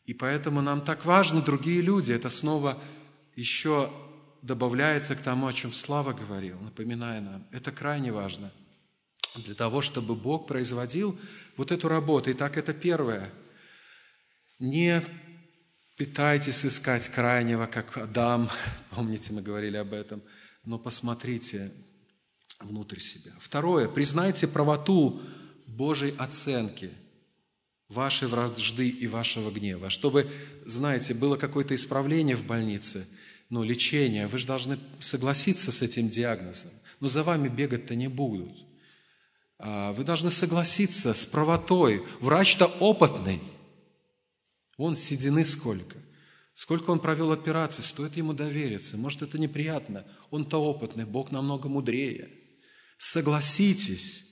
И 0.04 0.14
поэтому 0.14 0.60
нам 0.60 0.80
так 0.80 1.04
важны 1.04 1.42
другие 1.42 1.80
люди. 1.80 2.12
Это 2.12 2.28
снова 2.28 2.80
еще 3.36 3.92
добавляется 4.42 5.16
к 5.16 5.22
тому, 5.22 5.46
о 5.46 5.52
чем 5.52 5.72
Слава 5.72 6.12
говорил, 6.12 6.58
напоминая 6.60 7.20
нам. 7.20 7.46
Это 7.50 7.72
крайне 7.72 8.12
важно 8.12 8.52
для 9.36 9.54
того, 9.54 9.80
чтобы 9.80 10.14
Бог 10.14 10.46
производил 10.46 11.18
вот 11.56 11.72
эту 11.72 11.88
работу. 11.88 12.30
Итак, 12.30 12.56
это 12.56 12.72
первое. 12.74 13.30
Не 14.58 15.02
Пытайтесь 15.96 16.64
искать 16.64 17.08
крайнего, 17.08 17.66
как 17.66 17.96
Адам, 17.98 18.50
помните, 18.90 19.32
мы 19.32 19.42
говорили 19.42 19.76
об 19.76 19.92
этом, 19.92 20.22
но 20.64 20.78
посмотрите 20.78 21.70
внутрь 22.64 23.00
себя. 23.00 23.32
Второе, 23.40 23.88
признайте 23.88 24.48
правоту 24.48 25.20
Божьей 25.66 26.14
оценки 26.18 26.90
вашей 27.88 28.28
вражды 28.28 28.88
и 28.88 29.06
вашего 29.06 29.50
гнева. 29.50 29.90
Чтобы, 29.90 30.30
знаете, 30.66 31.14
было 31.14 31.36
какое-то 31.36 31.74
исправление 31.74 32.36
в 32.36 32.46
больнице, 32.46 33.06
ну, 33.50 33.62
лечение, 33.62 34.26
вы 34.26 34.38
же 34.38 34.46
должны 34.46 34.78
согласиться 35.00 35.72
с 35.72 35.82
этим 35.82 36.08
диагнозом. 36.08 36.70
Но 37.00 37.08
за 37.08 37.22
вами 37.22 37.48
бегать-то 37.48 37.94
не 37.94 38.08
будут. 38.08 38.52
А, 39.58 39.92
вы 39.92 40.04
должны 40.04 40.30
согласиться 40.30 41.12
с 41.12 41.26
правотой. 41.26 42.02
Врач-то 42.20 42.66
опытный– 42.66 43.40
он 44.82 44.96
седины 44.96 45.44
сколько. 45.44 45.96
Сколько 46.54 46.90
он 46.90 46.98
провел 46.98 47.32
операций, 47.32 47.84
стоит 47.84 48.16
ему 48.16 48.32
довериться. 48.32 48.96
Может, 48.96 49.22
это 49.22 49.38
неприятно. 49.38 50.04
Он-то 50.30 50.58
опытный, 50.58 51.04
Бог 51.04 51.30
намного 51.30 51.68
мудрее. 51.68 52.30
Согласитесь 53.04 54.26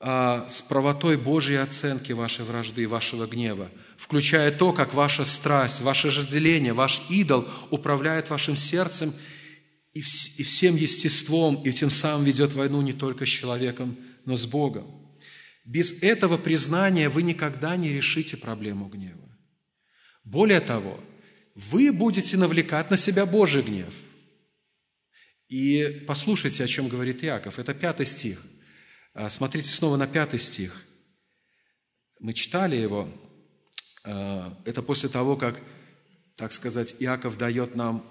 а, 0.00 0.48
с 0.50 0.60
правотой 0.60 1.16
Божьей 1.16 1.58
оценки 1.58 2.10
вашей 2.10 2.44
вражды, 2.44 2.88
вашего 2.88 3.28
гнева, 3.28 3.70
включая 3.96 4.50
то, 4.50 4.72
как 4.72 4.92
ваша 4.92 5.24
страсть, 5.24 5.82
ваше 5.82 6.08
разделение, 6.08 6.72
ваш 6.72 7.00
идол 7.08 7.48
управляет 7.70 8.28
вашим 8.28 8.56
сердцем 8.56 9.12
и, 9.94 10.00
вс- 10.00 10.34
и 10.36 10.42
всем 10.42 10.74
естеством, 10.74 11.62
и 11.62 11.70
тем 11.70 11.88
самым 11.88 12.24
ведет 12.24 12.54
войну 12.54 12.82
не 12.82 12.92
только 12.92 13.24
с 13.24 13.28
человеком, 13.28 13.96
но 14.24 14.36
с 14.36 14.46
Богом. 14.46 15.14
Без 15.64 16.02
этого 16.02 16.38
признания 16.38 17.08
вы 17.08 17.22
никогда 17.22 17.76
не 17.76 17.90
решите 17.90 18.36
проблему 18.36 18.88
гнева. 18.88 19.30
Более 20.24 20.60
того, 20.60 20.98
вы 21.54 21.92
будете 21.92 22.36
навлекать 22.36 22.90
на 22.90 22.96
себя 22.96 23.26
Божий 23.26 23.62
гнев. 23.62 23.94
И 25.48 26.04
послушайте, 26.06 26.64
о 26.64 26.66
чем 26.66 26.88
говорит 26.88 27.22
Иаков. 27.24 27.58
Это 27.58 27.74
пятый 27.74 28.06
стих. 28.06 28.42
А, 29.14 29.30
смотрите 29.30 29.68
снова 29.68 29.96
на 29.96 30.06
пятый 30.06 30.38
стих. 30.38 30.84
Мы 32.20 32.32
читали 32.32 32.76
его. 32.76 33.08
А, 34.04 34.60
это 34.64 34.82
после 34.82 35.08
того, 35.08 35.36
как, 35.36 35.60
так 36.36 36.52
сказать, 36.52 36.96
Иаков 37.00 37.38
дает 37.38 37.76
нам 37.76 38.04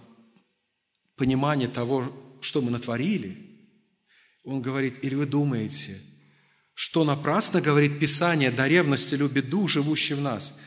понимание 1.15 1.67
того, 1.67 2.39
что 2.41 2.61
мы 2.61 2.71
натворили. 2.71 3.37
Он 4.43 4.61
говорит, 4.61 5.03
или 5.03 5.15
вы 5.15 5.25
думаете, 5.25 5.99
что 6.73 7.03
напрасно, 7.03 7.61
говорит 7.61 7.99
Писание, 7.99 8.51
до 8.51 8.67
ревности 8.67 9.15
любит 9.15 9.49
дух, 9.49 9.69
живущий 9.69 10.13
в 10.13 10.21
нас– 10.21 10.53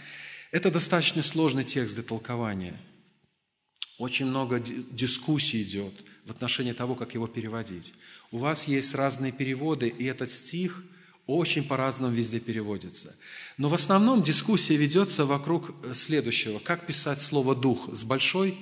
это 0.51 0.71
достаточно 0.71 1.23
сложный 1.23 1.65
текст 1.65 1.95
для 1.95 2.03
толкования. 2.03 2.81
Очень 3.99 4.27
много 4.27 4.61
дискуссий 4.61 5.63
идет 5.63 5.93
в 6.29 6.31
отношении 6.31 6.73
того, 6.73 6.95
как 6.95 7.15
его 7.15 7.27
переводить. 7.27 7.95
У 8.31 8.39
вас 8.39 8.69
есть 8.69 8.95
разные 8.95 9.33
переводы, 9.33 9.89
и 9.89 10.05
этот 10.05 10.31
стих 10.31 10.85
очень 11.27 11.65
по-разному 11.65 12.15
везде 12.15 12.39
переводится. 12.41 13.15
Но 13.57 13.69
в 13.69 13.75
основном 13.75 14.23
дискуссия 14.23 14.77
ведется 14.77 15.27
вокруг 15.27 15.75
э, 15.85 15.95
следующего. 15.95 16.59
Как 16.59 16.87
писать 16.87 17.21
слово 17.21 17.55
«дух» 17.55 17.91
с 17.93 18.05
большой 18.05 18.57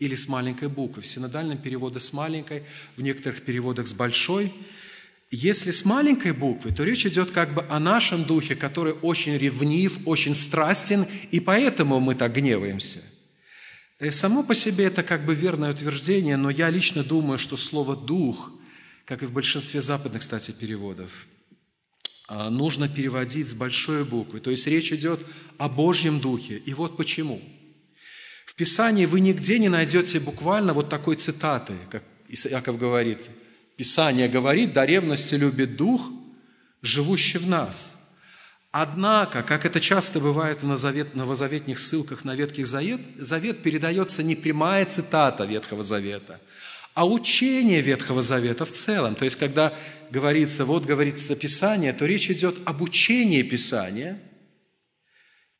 или 0.00 0.14
с 0.14 0.28
маленькой 0.28 0.68
буквы? 0.68 1.02
В 1.02 1.06
синодальном 1.06 1.58
переводе 1.58 2.00
с 2.00 2.12
маленькой, 2.12 2.64
в 2.96 3.02
некоторых 3.02 3.42
переводах 3.42 3.86
с 3.86 3.92
большой– 3.92 4.52
если 5.30 5.70
с 5.70 5.84
маленькой 5.84 6.32
буквы, 6.32 6.72
то 6.72 6.82
речь 6.82 7.06
идет 7.06 7.30
как 7.30 7.54
бы 7.54 7.64
о 7.70 7.78
нашем 7.78 8.24
духе, 8.24 8.56
который 8.56 8.94
очень 8.94 9.38
ревнив, 9.38 10.00
очень 10.04 10.34
страстен, 10.34 11.06
и 11.30 11.38
поэтому 11.38 12.00
мы 12.00 12.16
так 12.16 12.34
гневаемся. 12.34 12.98
Э, 14.00 14.10
само 14.10 14.42
по 14.42 14.54
себе 14.54 14.86
это 14.86 15.04
как 15.04 15.24
бы 15.24 15.34
верное 15.34 15.70
утверждение, 15.70 16.36
но 16.36 16.50
я 16.50 16.68
лично 16.70 17.04
думаю, 17.04 17.38
что 17.38 17.56
слово 17.56 17.94
«дух», 17.94 18.50
как 19.04 19.22
и 19.22 19.26
в 19.26 19.32
большинстве 19.32 19.80
западных, 19.80 20.22
кстати, 20.22 20.50
переводов, 20.50 21.26
а, 22.28 22.50
нужно 22.50 22.88
переводить 22.88 23.48
с 23.48 23.54
большой 23.54 24.04
буквы. 24.04 24.40
То 24.40 24.50
есть 24.50 24.66
речь 24.66 24.92
идет 24.92 25.24
о 25.58 25.68
Божьем 25.68 26.20
Духе. 26.20 26.58
И 26.58 26.74
вот 26.74 26.96
почему. 26.96 27.40
В 28.46 28.54
Писании 28.54 29.06
вы 29.06 29.20
нигде 29.20 29.58
не 29.58 29.68
найдете 29.68 30.18
буквально 30.20 30.74
вот 30.74 30.88
такой 30.88 31.16
цитаты, 31.16 31.74
как 31.90 32.02
Иаков 32.28 32.78
говорит– 32.78 33.30
Писание 33.80 34.28
говорит, 34.28 34.74
до 34.74 34.84
ревности 34.84 35.36
любит 35.36 35.76
Дух, 35.76 36.10
живущий 36.82 37.38
в 37.38 37.46
нас. 37.46 37.99
Однако, 38.72 39.42
как 39.42 39.66
это 39.66 39.80
часто 39.80 40.20
бывает 40.20 40.62
в 40.62 41.16
новозаветных 41.16 41.78
ссылках 41.78 42.24
на 42.24 42.36
Ветхий 42.36 42.64
Завет, 42.64 43.00
Завет 43.16 43.62
передается 43.62 44.22
не 44.22 44.36
прямая 44.36 44.86
цитата 44.86 45.44
Ветхого 45.44 45.82
Завета, 45.82 46.40
а 46.94 47.04
учение 47.04 47.80
Ветхого 47.80 48.22
Завета 48.22 48.64
в 48.64 48.70
целом. 48.70 49.16
То 49.16 49.24
есть, 49.24 49.36
когда 49.36 49.74
говорится, 50.12 50.64
вот 50.64 50.86
говорится 50.86 51.34
Писание, 51.34 51.92
то 51.92 52.06
речь 52.06 52.30
идет 52.30 52.58
об 52.64 52.80
учении 52.80 53.42
Писания. 53.42 54.20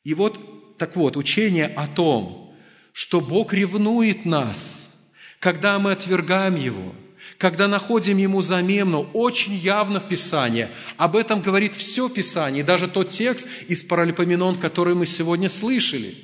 И 0.05 0.13
вот, 0.13 0.77
так 0.77 0.95
вот, 0.95 1.17
учение 1.17 1.67
о 1.67 1.87
том, 1.87 2.55
что 2.93 3.19
Бог 3.19 3.53
ревнует 3.53 4.23
нас, 4.23 4.95
когда 5.39 5.79
мы 5.79 5.91
отвергаем 5.91 6.55
Его– 6.55 6.95
когда 7.41 7.67
находим 7.67 8.17
ему 8.17 8.43
замену, 8.43 9.09
очень 9.13 9.53
явно 9.53 9.99
в 9.99 10.07
Писании. 10.07 10.67
Об 10.97 11.15
этом 11.15 11.41
говорит 11.41 11.73
все 11.73 12.07
Писание, 12.07 12.63
даже 12.63 12.87
тот 12.87 13.09
текст 13.09 13.47
из 13.67 13.81
Паралипоменон, 13.81 14.57
который 14.57 14.93
мы 14.93 15.07
сегодня 15.07 15.49
слышали. 15.49 16.15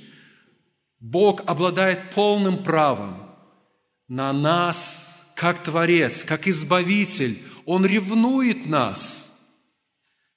Бог 0.99 1.41
обладает 1.47 2.11
полным 2.11 2.63
правом 2.63 3.35
на 4.07 4.31
нас, 4.31 5.31
как 5.35 5.63
Творец, 5.63 6.23
как 6.23 6.47
Избавитель. 6.47 7.39
Он 7.65 7.83
ревнует 7.83 8.67
нас. 8.67 9.39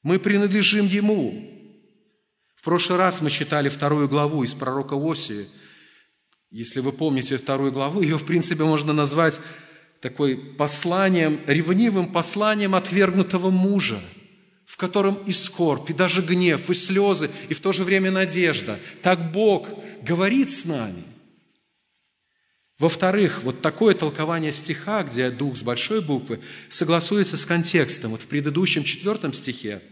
Мы 0.02 0.18
принадлежим 0.18 0.86
Ему. 0.86 1.46
В 2.56 2.62
прошлый 2.62 2.96
раз 2.98 3.20
мы 3.20 3.30
читали 3.30 3.68
вторую 3.68 4.08
главу 4.08 4.44
из 4.44 4.54
пророка 4.54 4.94
Осии. 4.94 5.46
Если 6.50 6.80
вы 6.80 6.92
помните 6.92 7.36
вторую 7.36 7.70
главу, 7.70 8.00
ее, 8.00 8.16
в 8.16 8.24
принципе, 8.24 8.64
можно 8.64 8.94
назвать 8.94 9.38
такой 10.00 10.36
посланием, 10.36 11.40
ревнивым 11.46 12.10
посланием 12.10 12.74
отвергнутого 12.74 13.50
мужа, 13.50 14.00
в 14.64 14.76
котором 14.76 15.14
и 15.26 15.32
скорбь, 15.32 15.90
и 15.90 15.94
даже 15.94 16.22
гнев, 16.22 16.70
и 16.70 16.74
слезы, 16.74 17.30
и 17.48 17.54
в 17.54 17.60
то 17.60 17.72
же 17.72 17.84
время 17.84 18.10
надежда. 18.10 18.78
Так 19.02 19.32
Бог 19.32 19.68
говорит 20.02 20.50
с 20.50 20.64
нами. 20.64 21.04
Во-вторых, 22.78 23.42
вот 23.42 23.60
такое 23.60 23.94
толкование 23.94 24.52
стиха, 24.52 25.02
где 25.02 25.30
дух 25.30 25.54
с 25.54 25.62
большой 25.62 26.00
буквы, 26.00 26.40
согласуется 26.70 27.36
с 27.36 27.44
контекстом. 27.44 28.12
Вот 28.12 28.22
в 28.22 28.26
предыдущем 28.26 28.84
четвертом 28.84 29.34
стихе 29.34 29.82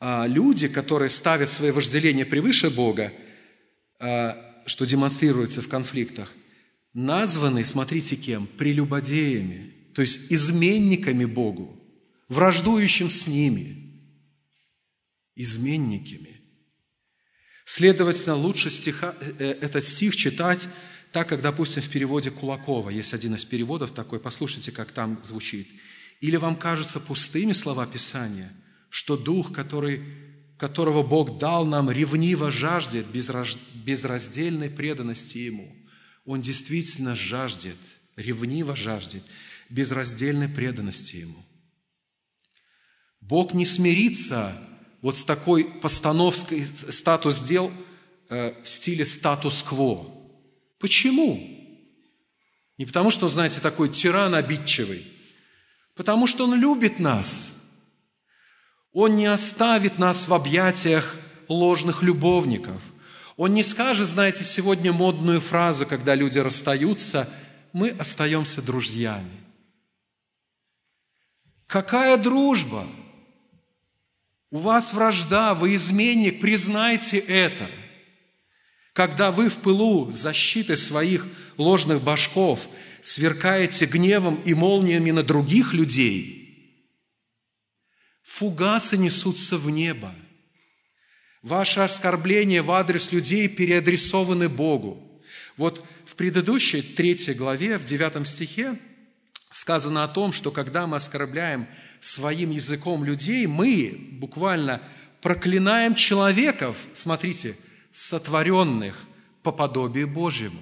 А 0.00 0.26
люди, 0.26 0.68
которые 0.68 1.10
ставят 1.10 1.50
свои 1.50 1.72
вожделения 1.72 2.24
превыше 2.24 2.70
Бога, 2.70 3.12
а, 3.98 4.62
что 4.64 4.86
демонстрируется 4.86 5.60
в 5.60 5.68
конфликтах, 5.68 6.32
названы, 6.96 7.62
смотрите 7.62 8.16
кем, 8.16 8.46
прелюбодеями, 8.46 9.74
то 9.94 10.00
есть 10.00 10.32
изменниками 10.32 11.26
Богу, 11.26 11.78
враждующим 12.28 13.10
с 13.10 13.26
ними, 13.26 14.02
изменниками. 15.34 16.40
Следовательно, 17.66 18.36
лучше 18.36 18.70
стиха, 18.70 19.14
э, 19.20 19.32
э, 19.38 19.50
этот 19.60 19.84
стих 19.84 20.16
читать 20.16 20.68
так, 21.12 21.28
как, 21.28 21.42
допустим, 21.42 21.82
в 21.82 21.88
переводе 21.90 22.30
Кулакова. 22.30 22.88
Есть 22.88 23.12
один 23.12 23.34
из 23.34 23.44
переводов 23.44 23.90
такой, 23.90 24.18
послушайте, 24.18 24.72
как 24.72 24.92
там 24.92 25.20
звучит. 25.22 25.68
Или 26.22 26.36
вам 26.36 26.56
кажутся 26.56 26.98
пустыми 26.98 27.52
слова 27.52 27.86
Писания, 27.86 28.52
что 28.88 29.18
Дух, 29.18 29.52
который, 29.52 30.02
которого 30.56 31.02
Бог 31.02 31.38
дал 31.38 31.66
нам, 31.66 31.90
ревниво 31.90 32.50
жаждет 32.50 33.06
безраздельной 33.08 34.70
преданности 34.70 35.38
Ему. 35.38 35.85
Он 36.26 36.40
действительно 36.40 37.14
жаждет, 37.14 37.78
ревниво 38.16 38.74
жаждет 38.74 39.22
безраздельной 39.70 40.48
преданности 40.48 41.16
Ему. 41.16 41.44
Бог 43.20 43.54
не 43.54 43.64
смирится 43.64 44.52
вот 45.02 45.16
с 45.16 45.24
такой 45.24 45.64
постановкой 45.64 46.64
статус 46.64 47.40
дел 47.40 47.72
э, 48.28 48.52
в 48.62 48.68
стиле 48.68 49.04
статус-кво. 49.04 50.12
Почему? 50.78 51.56
Не 52.78 52.86
потому, 52.86 53.10
что 53.10 53.26
он, 53.26 53.30
знаете, 53.30 53.60
такой 53.60 53.88
тиран 53.88 54.34
обидчивый, 54.34 55.06
потому 55.94 56.26
что 56.26 56.44
он 56.44 56.54
любит 56.58 56.98
нас. 56.98 57.62
Он 58.92 59.16
не 59.16 59.26
оставит 59.26 59.98
нас 59.98 60.26
в 60.26 60.34
объятиях 60.34 61.16
ложных 61.48 62.02
любовников. 62.02 62.82
Он 63.36 63.54
не 63.54 63.62
скажет, 63.62 64.06
знаете, 64.06 64.44
сегодня 64.44 64.92
модную 64.92 65.40
фразу, 65.40 65.86
когда 65.86 66.14
люди 66.14 66.38
расстаются, 66.38 67.28
мы 67.72 67.90
остаемся 67.90 68.62
друзьями. 68.62 69.44
Какая 71.66 72.16
дружба? 72.16 72.86
У 74.50 74.58
вас 74.58 74.92
вражда, 74.92 75.54
вы 75.54 75.74
изменник, 75.74 76.40
признайте 76.40 77.18
это– 77.18 77.70
когда 78.96 79.30
вы 79.30 79.50
в 79.50 79.58
пылу 79.58 80.10
защиты 80.10 80.74
своих 80.78 81.26
ложных 81.58 82.02
башков 82.02 82.66
сверкаете 83.02 83.84
гневом 83.84 84.40
и 84.46 84.54
молниями 84.54 85.10
на 85.10 85.22
других 85.22 85.74
людей, 85.74 86.88
фугасы 88.22 88.96
несутся 88.96 89.58
в 89.58 89.68
небо. 89.68 90.14
Ваши 91.46 91.78
оскорбления 91.78 92.60
в 92.60 92.72
адрес 92.72 93.12
людей 93.12 93.46
переадресованы 93.46 94.48
Богу. 94.48 95.00
Вот 95.56 95.80
в 96.04 96.16
предыдущей 96.16 96.82
третьей 96.82 97.34
главе, 97.34 97.78
в 97.78 97.84
девятом 97.84 98.24
стихе, 98.24 98.76
сказано 99.52 100.02
о 100.02 100.08
том, 100.08 100.32
что 100.32 100.50
когда 100.50 100.88
мы 100.88 100.96
оскорбляем 100.96 101.68
своим 102.00 102.50
языком 102.50 103.04
людей, 103.04 103.46
мы 103.46 103.96
буквально 104.14 104.82
проклинаем 105.22 105.94
человеков, 105.94 106.88
смотрите, 106.92 107.56
сотворенных 107.92 108.98
по 109.44 109.52
подобию 109.52 110.08
Божьему. 110.08 110.58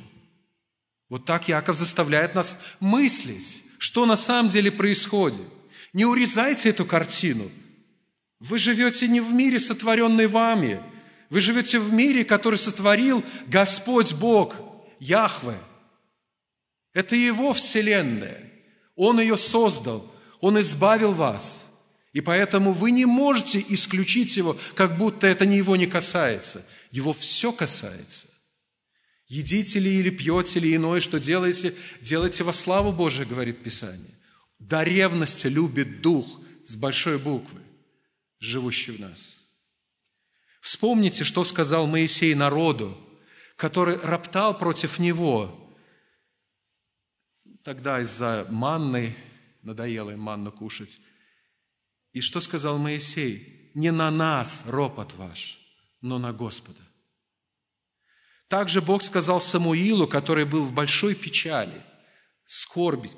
Вот 1.09 1.25
так 1.25 1.49
Яков 1.49 1.79
заставляет 1.79 2.35
нас 2.35 2.63
мыслить, 2.81 3.65
что 3.79 4.05
на 4.05 4.17
самом 4.17 4.51
деле 4.51 4.71
происходит. 4.71 5.47
Не 5.95 6.05
урезайте 6.05 6.69
эту 6.69 6.85
картину. 6.85 7.51
Вы 8.45 8.59
живете 8.59 9.09
не 9.09 9.23
в 9.23 9.33
мире, 9.33 9.59
сотворенный 9.59 10.27
вами. 10.27 10.79
Вы 11.31 11.41
живете 11.41 11.79
в 11.79 11.95
мире, 11.95 12.27
который 12.27 12.59
сотворил 12.59 13.25
Господь 13.47 14.13
Бог, 14.13 14.57
Яхве. 15.01 15.59
Это 16.93 17.17
Его 17.17 17.55
вселенная. 17.55 18.53
Он 18.97 19.19
ее 19.19 19.39
создал. 19.39 20.15
Он 20.41 20.61
избавил 20.61 21.13
вас. 21.13 21.71
И 22.13 22.21
поэтому 22.21 22.75
вы 22.75 22.91
не 22.91 23.07
можете 23.07 23.65
исключить 23.67 24.37
Его, 24.37 24.59
как 24.75 24.99
будто 24.99 25.27
это 25.27 25.47
не 25.47 25.57
Его 25.57 25.75
не 25.77 25.87
касается. 25.87 26.67
Его 26.91 27.15
все 27.15 27.51
касается. 27.51 28.29
Едите 29.27 29.79
ли 29.79 29.91
или 29.91 30.11
пьете 30.11 30.61
ли 30.61 30.77
иное, 30.77 31.01
что 31.01 31.19
делаете, 31.19 31.75
делайте 32.03 32.45
во 32.45 32.53
славу 32.53 32.93
Божию, 32.93 33.27
говорит 33.27 33.63
Писание. 33.63 34.19
До 34.59 34.83
ревности 34.83 35.47
любит 35.47 36.03
Дух 36.03 36.27
с 36.67 36.77
большой 36.77 37.19
буквы, 37.19 37.64
живущий 38.45 38.93
в 38.93 39.01
нас. 39.01 39.45
Вспомните, 40.61 41.25
что 41.25 41.45
сказал 41.45 41.87
Моисей 41.87 42.35
народу, 42.35 42.97
который 43.57 43.97
роптал 43.97 44.59
против 44.59 44.99
него. 44.99 45.77
Тогда 47.63 48.01
из-за 48.01 48.47
манны, 48.51 49.15
надоело 49.63 50.11
им 50.11 50.21
манну 50.21 50.53
кушать. 50.53 51.01
И 52.13 52.21
что 52.21 52.41
сказал 52.41 52.79
Моисей? 52.79 53.71
Не 53.75 53.91
на 53.91 54.11
нас 54.11 54.65
ропот 54.67 55.15
ваш, 55.15 55.59
но 56.01 56.19
на 56.19 56.33
Господа. 56.33 56.81
Также 58.49 58.81
Бог 58.81 59.03
сказал 59.03 59.41
Самуилу, 59.41 60.07
который 60.07 60.45
был 60.45 60.65
в 60.65 60.73
большой 60.73 61.15
печали, 61.15 61.83
скорби 62.47 63.11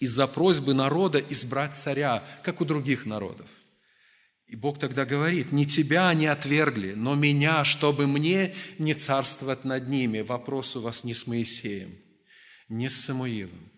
из-за 0.00 0.26
просьбы 0.26 0.72
народа 0.72 1.18
избрать 1.18 1.76
царя, 1.76 2.24
как 2.42 2.60
у 2.60 2.64
других 2.64 3.04
народов. 3.04 3.48
И 4.48 4.56
Бог 4.56 4.78
тогда 4.78 5.04
говорит, 5.04 5.52
не 5.52 5.66
тебя 5.66 6.08
они 6.08 6.26
отвергли, 6.26 6.94
но 6.94 7.14
меня, 7.14 7.64
чтобы 7.64 8.06
мне 8.06 8.54
не 8.78 8.94
царствовать 8.94 9.64
над 9.64 9.88
ними. 9.88 10.20
Вопрос 10.20 10.74
у 10.76 10.80
вас 10.80 11.04
не 11.04 11.14
с 11.14 11.26
Моисеем, 11.26 11.94
не 12.68 12.88
с 12.88 12.96
Самуилом. 13.04 13.70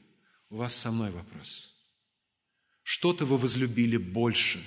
У 0.48 0.56
вас 0.56 0.74
со 0.74 0.90
мной 0.90 1.10
вопрос. 1.10 1.74
Что-то 2.82 3.24
вы 3.24 3.36
возлюбили 3.36 3.96
больше, 3.96 4.64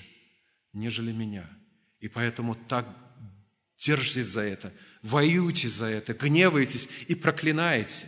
нежели 0.74 1.12
меня. 1.12 1.50
И 2.00 2.08
поэтому 2.10 2.56
так 2.56 2.88
держитесь 3.78 4.28
за 4.28 4.42
это– 4.42 4.74
воюете 5.04 5.68
за 5.68 5.86
это, 5.86 6.14
гневаетесь 6.14 6.90
и 7.08 7.14
проклинаете. 7.14 8.08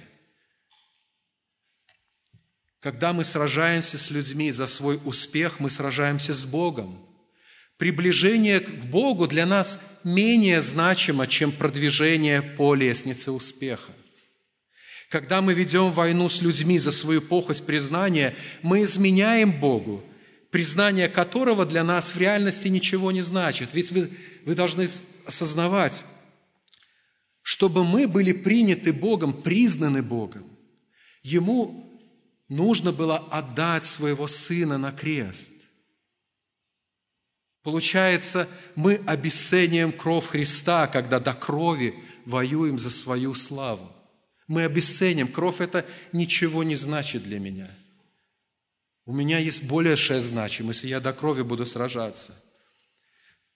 Когда 2.80 3.14
мы 3.14 3.24
сражаемся 3.24 3.98
с 3.98 4.10
людьми 4.10 4.52
за 4.52 4.68
свой 4.68 5.00
успех, 5.04 5.60
мы 5.60 5.70
сражаемся 5.70 6.34
с 6.34 6.46
Богом. 6.46 7.06
Приближение 7.78 8.60
к 8.60 8.70
Богу 8.86 9.28
для 9.28 9.46
нас 9.46 9.80
менее 10.04 10.62
значимо, 10.62 11.28
чем 11.28 11.52
продвижение 11.52 12.42
по 12.42 12.74
лестнице 12.74 13.32
успеха. 13.32 13.92
Когда 15.10 15.42
мы 15.42 15.54
ведем 15.54 15.92
войну 15.92 16.30
с 16.30 16.42
людьми 16.42 16.80
за 16.80 16.92
свою 16.92 17.22
похоть 17.22 17.66
признания, 17.66 18.36
мы 18.62 18.84
изменяем 18.84 19.60
Богу, 19.60 20.04
признание 20.52 21.10
которого 21.10 21.66
для 21.66 21.84
нас 21.84 22.16
в 22.16 22.20
реальности 22.20 22.70
ничего 22.70 23.12
не 23.12 23.22
значит. 23.22 23.70
Ведь 23.74 23.92
вы, 23.92 24.10
вы 24.46 24.56
должны 24.56 24.88
осознавать, 25.26 26.04
чтобы 27.42 27.84
мы 27.84 28.08
были 28.08 28.32
приняты 28.32 28.94
Богом, 28.94 29.34
признаны 29.34 30.02
Богом, 30.02 30.56
Ему 31.26 32.00
нужно 32.50 32.92
было 32.92 33.18
отдать 33.18 33.84
своего 33.84 34.28
Сына 34.28 34.78
на 34.78 34.92
крест. 34.92 35.55
Получается, 37.66 38.48
мы 38.76 39.02
обесцениваем 39.06 39.92
кровь 39.92 40.28
Христа, 40.28 40.88
когда 40.88 41.20
до 41.20 41.34
крови 41.34 41.94
воюем 42.24 42.80
за 42.80 42.90
свою 42.90 43.34
славу. 43.34 43.92
Мы 44.48 44.64
обесценим. 44.64 45.28
Кровь– 45.28 45.60
это 45.60 45.86
ничего 46.14 46.64
не 46.64 46.78
значит 46.78 47.24
для 47.24 47.40
меня. 47.40 47.70
У 49.06 49.14
меня 49.14 49.40
есть 49.40 49.64
более 49.64 49.98
шесть 49.98 50.28
значим, 50.28 50.70
если 50.70 50.88
я 50.88 51.02
до 51.02 51.12
крови 51.12 51.42
буду 51.42 51.66
сражаться. 51.66 52.34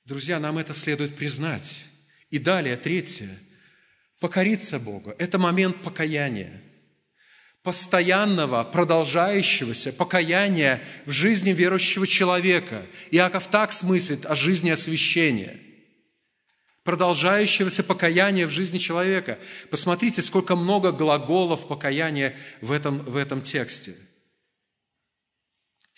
Друзья, 0.04 0.42
нам 0.42 0.58
это 0.58 0.74
следует 0.74 1.16
признать. 1.16 1.86
И 2.30 2.38
далее, 2.38 2.76
третье– 2.76 3.30
Покориться 4.20 4.80
Богу– 4.80 5.14
это 5.18 5.38
момент 5.38 5.82
покаяния, 5.82 6.62
постоянного, 7.64 8.64
продолжающегося 8.64 9.92
покаяния 9.94 10.82
в 11.06 11.12
жизни 11.12 11.52
верующего 11.52 12.08
человека. 12.08 12.86
Иаков 13.12 13.48
так 13.48 13.74
смыслит 13.74 14.26
о 14.26 14.36
жизни 14.36 14.70
освящения– 14.70 15.60
продолжающегося 16.84 17.84
покаяния 17.84 18.48
в 18.48 18.50
жизни 18.50 18.80
человека. 18.80 19.38
Посмотрите, 19.70 20.24
сколько 20.24 20.56
много 20.56 20.92
глаголов 20.92 21.68
покаяния 21.68 22.36
в 22.62 22.72
этом, 22.72 23.00
в 23.00 23.16
этом 23.16 23.42
тексте– 23.42 23.96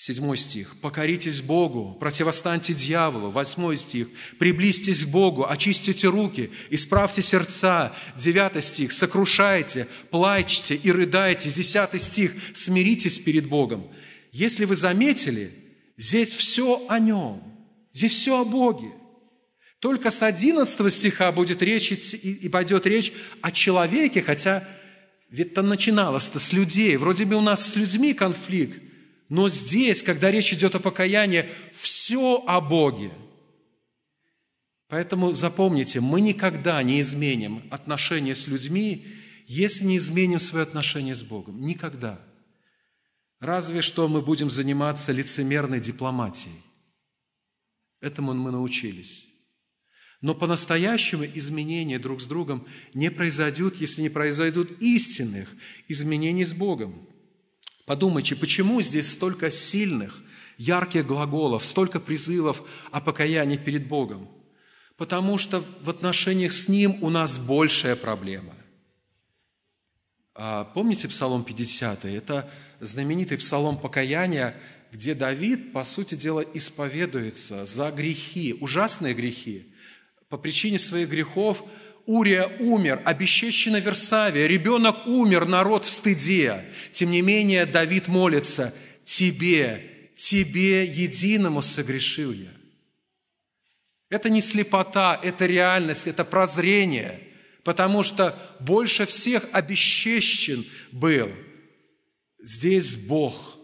Седьмой 0.02 0.36
стих. 0.36 0.78
«Покоритесь 0.82 1.41
Богу, 1.41 1.95
противостаньте 1.99 2.74
дьяволу». 2.74 3.30
Восьмой 3.30 3.78
стих. 3.78 4.08
«Приблизьтесь 4.39 5.06
к 5.06 5.10
Богу, 5.10 5.47
очистите 5.47 6.08
руки, 6.08 6.49
исправьте 6.72 7.22
сердца». 7.22 7.93
Девятый 8.16 8.64
стих. 8.64 8.93
«Сокрушайте, 8.93 9.88
плачьте 10.10 10.74
и 10.74 10.91
рыдайте». 10.91 11.52
Десятый 11.52 11.99
стих. 11.99 12.34
«Смиритесь 12.56 13.20
перед 13.20 13.45
Богом». 13.45 13.91
Если 14.32 14.66
вы 14.66 14.76
заметили, 14.76 15.54
здесь 15.97 16.32
все 16.32 16.84
о 16.89 16.97
Нем, 16.97 17.43
здесь 17.93 18.14
все 18.14 18.41
о 18.41 18.43
Боге. 18.43 18.91
Только 19.82 20.10
с 20.10 20.24
11 20.24 20.91
стиха 20.91 21.32
будет 21.32 21.62
речь 21.62 21.91
и 21.91 22.49
пойдет 22.49 22.88
речь 22.88 23.14
о 23.43 23.52
человеке, 23.52 24.24
хотя 24.24 24.68
ведь 25.30 25.54
там 25.54 25.68
начиналось-то 25.68 26.39
с 26.39 26.54
людей. 26.54 26.97
Вроде 26.97 27.26
бы 27.26 27.36
у 27.36 27.41
нас 27.41 27.74
с 27.74 27.76
людьми 27.76 28.16
конфликт, 28.16 28.82
но 29.32 29.48
здесь, 29.48 30.04
когда 30.04 30.30
речь 30.30 30.52
идет 30.52 30.76
о 30.76 30.82
покаянии, 30.82 31.46
все 31.72 32.44
о 32.46 32.60
Боге. 32.60 33.14
Поэтому 34.90 35.32
запомните, 35.32 36.02
мы 36.02 36.20
никогда 36.20 36.84
не 36.84 37.00
изменим 37.00 37.64
отношения 37.72 38.36
с 38.36 38.46
людьми, 38.48 39.08
если 39.48 39.86
не 39.86 39.96
изменим 39.96 40.38
свои 40.38 40.64
отношения 40.64 41.16
с 41.16 41.24
Богом. 41.24 41.62
Никогда. 41.62 42.20
Разве 43.40 43.82
что 43.82 44.10
мы 44.10 44.22
будем 44.22 44.52
заниматься 44.52 45.14
лицемерной 45.14 45.80
дипломатией. 45.80 46.62
Этому 48.02 48.34
мы 48.34 48.52
научились. 48.52 49.28
Но 50.20 50.36
по-настоящему 50.36 51.24
изменения 51.24 52.00
друг 52.00 52.22
с 52.22 52.26
другом 52.26 52.68
не 52.94 53.10
произойдут, 53.10 53.78
если 53.78 54.02
не 54.02 54.10
произойдут 54.10 54.82
истинных 54.82 55.48
изменений 55.88 56.44
с 56.44 56.52
Богом. 56.52 57.08
Подумайте, 57.92 58.38
почему 58.38 58.82
здесь 58.82 59.12
столько 59.12 59.52
сильных, 59.52 60.24
ярких 60.58 61.06
глаголов, 61.06 61.66
столько 61.66 62.00
призывов 62.00 62.64
о 62.89 63.02
покаянии 63.02 63.58
перед 63.58 63.86
Богом? 63.86 64.30
Потому 64.96 65.38
что 65.38 65.62
в 65.82 65.89
отношениях 65.89 66.54
с 66.54 66.70
Ним 66.70 67.04
у 67.04 67.10
нас 67.10 67.38
большая 67.38 67.98
проблема. 67.98 68.56
А 70.34 70.64
помните 70.64 71.10
Псалом 71.10 71.44
50? 71.44 72.06
Это 72.06 72.50
знаменитый 72.80 73.38
Псалом 73.38 73.78
покаяния, 73.78 74.56
где 74.94 75.14
Давид, 75.14 75.74
по 75.74 75.84
сути 75.84 76.16
дела, 76.16 76.46
исповедуется 76.54 77.66
за 77.66 77.92
грехи, 77.92 78.56
ужасные 78.62 79.14
грехи, 79.14 79.76
по 80.30 80.38
причине 80.38 80.80
своих 80.80 81.10
грехов 81.10 81.66
Урия 82.12 82.45
умер, 82.59 83.01
обесчещена 83.05 83.78
Версавия, 83.78 84.45
ребенок 84.45 85.07
умер, 85.07 85.45
народ 85.45 85.86
в 85.86 85.89
стыде. 85.89 86.66
Тем 86.91 87.09
не 87.09 87.22
менее, 87.22 87.66
Давид 87.66 88.09
молится, 88.09 88.74
«Тебе, 89.05 90.09
Тебе 90.14 90.84
единому 90.84 91.62
согрешил 91.62 92.34
я». 92.34 92.51
Это 94.09 94.30
не 94.30 94.41
слепота, 94.41 95.18
это 95.24 95.45
реальность, 95.45 96.05
это 96.05 96.26
прозрение, 96.26 97.18
потому 97.64 98.03
что 98.03 98.38
больше 98.59 99.05
всех 99.05 99.45
обесчещен 99.53 100.66
был 100.91 101.30
здесь 102.43 102.97
Бог 102.97 103.57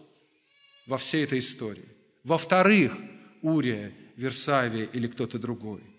во 0.86 0.96
всей 0.96 1.24
этой 1.24 1.40
истории. 1.40 1.84
Во-вторых, 2.24 2.96
Урия, 3.42 3.92
Версавия 4.16 4.84
или 4.86 5.06
кто-то 5.06 5.38
другой– 5.38 5.82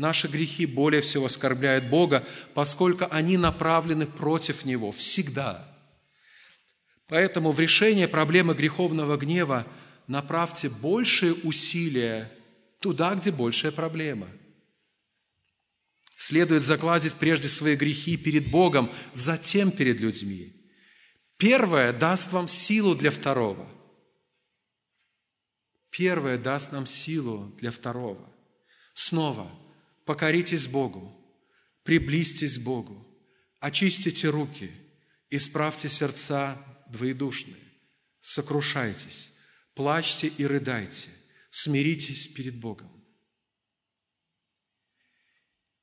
Наши 0.00 0.28
грехи 0.28 0.64
более 0.64 1.02
всего 1.02 1.26
оскорбляют 1.26 1.90
Бога, 1.90 2.26
поскольку 2.54 3.04
они 3.10 3.36
направлены 3.36 4.06
против 4.06 4.64
Него 4.64 4.92
всегда. 4.92 5.78
Поэтому 7.06 7.52
в 7.52 7.60
решение 7.60 8.08
проблемы 8.08 8.54
греховного 8.54 9.18
гнева 9.18 9.66
направьте 10.06 10.70
большие 10.70 11.34
усилия 11.34 12.32
туда, 12.80 13.14
где 13.14 13.30
большая 13.30 13.72
проблема. 13.72 14.28
Следует 16.16 16.62
закладить 16.62 17.16
прежде 17.16 17.50
свои 17.50 17.76
грехи 17.76 18.16
перед 18.16 18.50
Богом, 18.50 18.90
затем 19.12 19.70
перед 19.70 20.00
людьми. 20.00 20.66
Первое 21.36 21.92
даст 21.92 22.32
вам 22.32 22.48
силу 22.48 22.94
для 22.94 23.10
второго. 23.10 23.68
Первое 25.90 26.38
даст 26.38 26.72
нам 26.72 26.86
силу 26.86 27.54
для 27.58 27.70
второго. 27.70 28.26
Снова– 28.94 29.50
покоритесь 30.04 30.66
Богу, 30.66 31.16
приблизьтесь 31.82 32.58
Богу, 32.58 33.06
очистите 33.58 34.28
руки, 34.28 34.70
исправьте 35.28 35.88
сердца 35.88 36.58
двоедушные, 36.88 37.62
сокрушайтесь, 38.20 39.32
плачьте 39.74 40.28
и 40.28 40.46
рыдайте, 40.46 41.10
смиритесь 41.50 42.28
перед 42.28 42.56
Богом. 42.56 42.90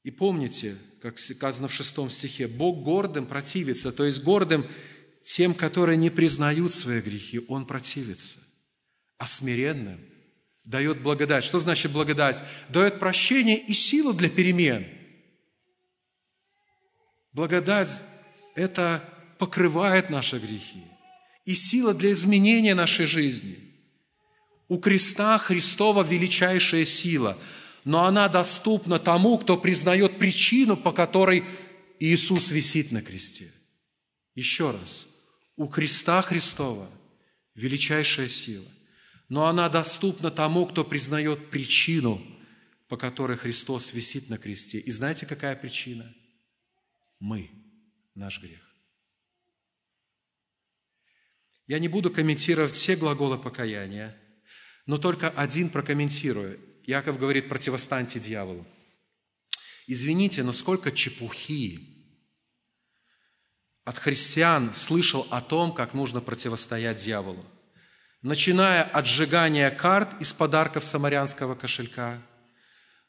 И 0.04 0.12
помните, 0.12 0.78
как 1.02 1.20
сказано 1.20 1.68
в 1.68 1.74
шестом 1.74 2.10
стихе, 2.10 2.48
Бог 2.48 2.84
гордым 2.84 3.26
противится, 3.26 3.92
то 3.92 4.06
есть 4.06 4.22
гордым 4.24 4.66
тем, 5.24 5.54
которые 5.54 5.98
не 5.98 6.10
признают 6.10 6.74
свои 6.74 7.02
грехи, 7.02 7.42
Он 7.48 7.66
противится, 7.66 8.40
а 9.18 9.26
смиренным– 9.28 10.00
дает 10.68 11.02
благодать. 11.02 11.46
Что 11.46 11.60
значит 11.60 11.92
благодать? 11.92 12.44
Дает 12.70 13.00
прощение 13.00 13.58
и 13.58 13.74
силу 13.74 14.14
для 14.14 14.30
перемен. 14.30 14.86
Благодать– 17.32 18.04
это 18.56 19.04
покрывает 19.40 20.10
наши 20.10 20.38
грехи 20.38 20.84
и 21.46 21.56
сила 21.56 21.94
для 21.94 22.12
изменения 22.12 22.76
нашей 22.76 23.06
жизни. 23.06 23.60
У 24.68 24.78
креста 24.78 25.38
Христова 25.38 26.04
величайшая 26.04 26.84
сила, 26.84 27.38
но 27.86 28.04
она 28.04 28.28
доступна 28.28 29.00
тому, 29.00 29.38
кто 29.38 29.58
признает 29.58 30.20
причину, 30.20 30.76
по 30.76 30.92
которой 30.92 31.46
Иисус 32.00 32.52
висит 32.52 32.92
на 32.92 33.02
кресте. 33.02 33.54
Еще 34.36 34.72
раз, 34.72 35.08
у 35.56 35.68
креста 35.68 36.22
Христова 36.22 36.90
величайшая 37.56 38.28
сила 38.28 38.68
но 39.30 39.48
она 39.48 39.68
доступна 39.70 40.32
тому, 40.32 40.66
кто 40.66 40.86
признает 40.86 41.50
причину, 41.50 42.22
по 42.88 42.96
которой 42.96 43.38
Христос 43.38 43.94
висит 43.94 44.30
на 44.30 44.38
кресте. 44.38 44.80
И 44.80 44.92
знаете, 44.92 45.26
какая 45.26 45.56
причина? 45.56 46.14
Мы, 47.20 47.50
наш 48.16 48.42
грех. 48.42 48.62
Я 51.68 51.80
не 51.80 51.90
буду 51.90 52.10
комментировать 52.10 52.72
все 52.72 52.96
глаголы 52.96 53.38
покаяния, 53.38 54.18
но 54.86 54.98
только 54.98 55.30
один 55.30 55.70
прокомментирую. 55.70 56.60
Яков 56.86 57.20
говорит, 57.20 57.50
противостаньте 57.50 58.20
дьяволу. 58.20 58.66
Извините, 59.88 60.44
но 60.44 60.54
сколько 60.54 60.92
чепухи 60.94 61.80
от 63.84 63.98
христиан 63.98 64.74
слышал 64.74 65.28
о 65.30 65.42
том, 65.42 65.74
как 65.74 65.94
нужно 65.94 66.22
противостоять 66.22 67.04
дьяволу 67.04 67.46
начиная 68.22 68.84
от 68.84 69.06
сжигания 69.06 69.70
карт 69.70 70.22
из 70.22 70.34
подарков 70.34 70.84
самарянского 70.84 71.56
кошелька 71.56 72.22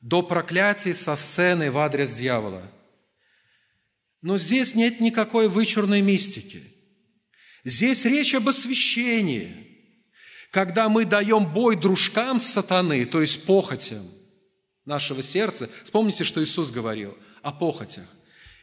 до 0.01 0.23
проклятий 0.23 0.95
со 0.95 1.17
сцены 1.17 1.71
в 1.71 1.79
адрес 1.79 2.13
дьявола. 2.15 2.63
Но 4.23 4.39
здесь 4.39 4.75
нет 4.75 5.01
никакой 5.01 5.49
вычурной 5.49 6.03
мистики. 6.03 6.63
Здесь 7.65 8.05
речь 8.05 8.35
об 8.35 8.49
освящении, 8.49 9.67
когда 10.51 10.89
мы 10.89 11.05
даем 11.05 11.47
бой 11.47 11.77
дружкам 11.77 12.39
сатаны, 12.39 13.05
то 13.05 13.21
есть 13.21 13.45
похотям 13.45 14.07
нашего 14.85 15.23
сердца. 15.23 15.69
Вспомните, 15.85 16.25
что 16.25 16.43
Иисус 16.43 16.71
говорил 16.71 17.17
о 17.43 17.53
похотях. 17.53 18.07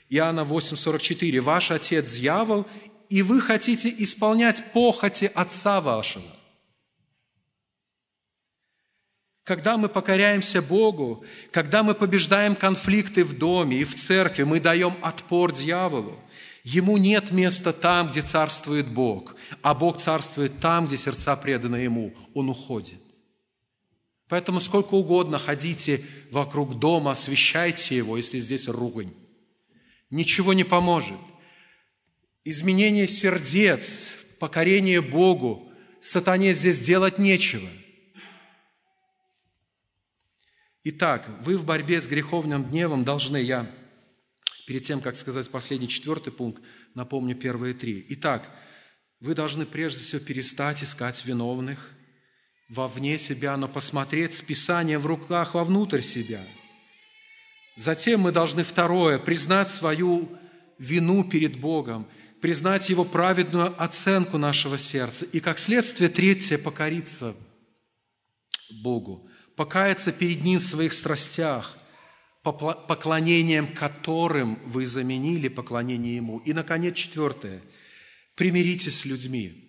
Иоанна 0.09 0.41
8,44. 0.41 1.39
«Ваш 1.41 1.71
отец– 1.71 2.13
дьявол, 2.15 2.65
и 3.09 3.21
вы 3.21 3.41
хотите 3.41 3.93
исполнять 3.97 4.71
похоти 4.73 5.31
отца 5.33 5.81
вашего». 5.81 6.34
Когда 9.45 9.77
мы 9.77 9.89
покоряемся 9.89 10.59
Богу, 10.59 11.23
когда 11.51 11.83
мы 11.83 11.93
побеждаем 11.93 12.55
конфликты 12.55 13.23
в 13.23 13.37
доме 13.37 13.77
и 13.77 13.83
в 13.83 13.93
церкви, 13.93 14.41
мы 14.41 14.59
даем 14.59 14.97
отпор 15.03 15.53
дьяволу. 15.53 16.19
Ему 16.63 16.97
нет 16.97 17.29
места 17.29 17.71
там, 17.71 18.09
где 18.09 18.23
царствует 18.23 18.87
Бог, 18.87 19.35
а 19.61 19.75
Бог 19.75 19.99
царствует 19.99 20.59
там, 20.59 20.87
где 20.87 20.97
сердца 20.97 21.35
преданы 21.35 21.75
Ему. 21.75 22.15
Он 22.33 22.49
уходит. 22.49 22.99
Поэтому 24.29 24.59
сколько 24.59 24.95
угодно 24.95 25.37
ходите 25.37 26.03
вокруг 26.31 26.79
дома, 26.79 27.11
освещайте 27.11 27.95
его, 27.95 28.17
если 28.17 28.39
здесь 28.39 28.67
ругань. 28.67 29.13
Ничего 30.09 30.53
не 30.53 30.63
поможет. 30.63 31.19
Изменение 32.43 33.07
сердец, 33.07 34.15
покорение 34.39 35.01
Богу, 35.01 35.69
сатане 36.01 36.51
здесь 36.53 36.79
делать 36.79 37.19
нечего– 37.19 37.69
Итак, 40.87 41.27
вы 41.41 41.57
в 41.57 41.65
борьбе 41.65 41.99
с 41.99 42.05
греховным 42.05 42.63
гневом 42.63 43.03
должны, 43.03 43.37
я 43.41 43.71
перед 44.67 44.83
тем, 44.83 45.01
как 45.01 45.15
сказать 45.15 45.49
последний 45.49 45.87
четвертый 45.87 46.31
пункт, 46.31 46.61
напомню 46.93 47.35
первые 47.35 47.73
три. 47.73 48.05
Итак, 48.09 48.47
вы 49.19 49.33
должны 49.33 49.65
прежде 49.65 50.01
всего 50.01 50.23
перестать 50.23 50.83
искать 50.83 51.25
виновных 51.25 51.91
вовне 52.69 53.17
себя, 53.17 53.57
но 53.57 53.67
посмотреть 53.67 54.35
с 54.35 54.43
Писанием 54.43 55.01
в 55.01 55.07
руках 55.07 55.55
вовнутрь 55.55 56.01
себя. 56.01 56.45
Затем 57.75 58.19
мы 58.19 58.31
должны, 58.31 58.63
второе, 58.63 59.17
признать 59.17 59.69
свою 59.69 60.37
вину 60.77 61.23
перед 61.23 61.59
Богом, 61.59 62.07
признать 62.41 62.91
Его 62.91 63.05
праведную 63.05 63.73
оценку 63.83 64.37
нашего 64.37 64.77
сердца. 64.77 65.25
И 65.25 65.39
как 65.39 65.57
следствие, 65.57 66.09
третье, 66.09 66.59
покориться 66.59 67.35
Богу 68.83 69.27
покаяться 69.55 70.11
перед 70.11 70.43
Ним 70.43 70.59
в 70.59 70.63
своих 70.63 70.93
страстях, 70.93 71.77
поклонением 72.43 73.67
которым 73.67 74.59
вы 74.65 74.85
заменили 74.85 75.47
поклонение 75.47 76.17
Ему. 76.17 76.39
И, 76.39 76.53
наконец, 76.53 76.95
четвертое. 76.95 77.61
Примиритесь 78.35 78.99
с 78.99 79.05
людьми. 79.05 79.65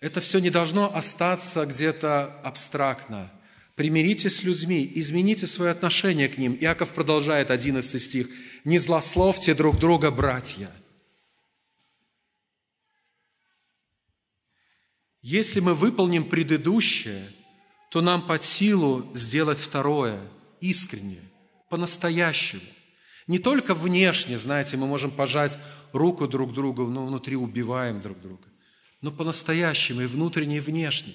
Это 0.00 0.20
все 0.20 0.38
не 0.38 0.50
должно 0.50 0.94
остаться 0.94 1.64
где-то 1.66 2.40
абстрактно. 2.42 3.30
Примиритесь 3.76 4.36
с 4.36 4.42
людьми, 4.42 4.90
измените 4.94 5.46
свое 5.46 5.70
отношение 5.70 6.28
к 6.28 6.38
ним. 6.38 6.56
Иаков 6.58 6.92
продолжает 6.94 7.50
11 7.50 8.02
стих. 8.02 8.28
«Не 8.64 8.78
злословьте 8.78 9.54
друг 9.54 9.78
друга, 9.78 10.10
братья». 10.10 10.70
Если 15.20 15.60
мы 15.60 15.74
выполним 15.74 16.24
предыдущее, 16.24 17.35
то 17.90 18.00
нам 18.00 18.26
под 18.26 18.44
силу 18.44 19.06
сделать 19.14 19.58
второе, 19.58 20.20
искренне, 20.60 21.20
по-настоящему. 21.70 22.62
Не 23.26 23.38
только 23.38 23.74
внешне, 23.74 24.38
знаете, 24.38 24.76
мы 24.76 24.86
можем 24.86 25.10
пожать 25.10 25.58
руку 25.92 26.28
друг 26.28 26.52
другу, 26.52 26.86
но 26.86 27.06
внутри 27.06 27.36
убиваем 27.36 28.00
друг 28.00 28.20
друга 28.20 28.46
но 29.06 29.12
по-настоящему 29.12 30.02
и 30.02 30.06
внутренне, 30.06 30.56
и 30.56 30.60
внешне. 30.60 31.14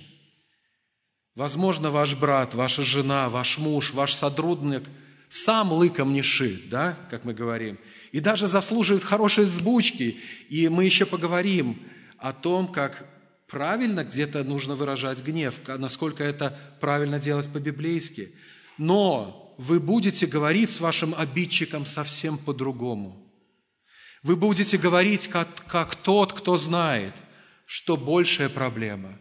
Возможно, 1.35 1.91
ваш 1.91 2.15
брат, 2.15 2.53
ваша 2.53 2.83
жена, 2.83 3.29
ваш 3.29 3.57
муж, 3.57 3.91
ваш 3.91 4.13
сотрудник 4.13 4.83
сам 5.29 5.71
лыком 5.71 6.13
не 6.13 6.21
шит, 6.21 6.69
да, 6.69 6.97
как 7.09 7.23
мы 7.23 7.33
говорим, 7.33 7.77
и 8.11 8.19
даже 8.19 8.47
заслуживает 8.47 9.03
хорошей 9.03 9.45
сбучки. 9.45 10.17
И 10.49 10.67
мы 10.69 10.85
еще 10.85 11.05
поговорим 11.05 11.81
о 12.17 12.33
том, 12.33 12.67
как 12.67 13.05
правильно 13.51 14.03
где-то 14.03 14.43
нужно 14.43 14.75
выражать 14.75 15.23
гнев, 15.23 15.59
насколько 15.67 16.23
это 16.23 16.57
правильно 16.79 17.19
делать 17.19 17.51
по-библейски. 17.51 18.33
Но 18.77 19.53
вы 19.57 19.79
будете 19.79 20.25
говорить 20.25 20.71
с 20.71 20.79
вашим 20.79 21.13
обидчиком 21.15 21.85
совсем 21.85 22.37
по-другому. 22.37 23.31
Вы 24.23 24.35
будете 24.35 24.77
говорить 24.77 25.27
как, 25.27 25.47
как 25.67 25.95
тот, 25.95 26.33
кто 26.33 26.57
знает– 26.57 27.13
что 27.71 27.95
большая 27.95 28.49
проблема 28.49 29.17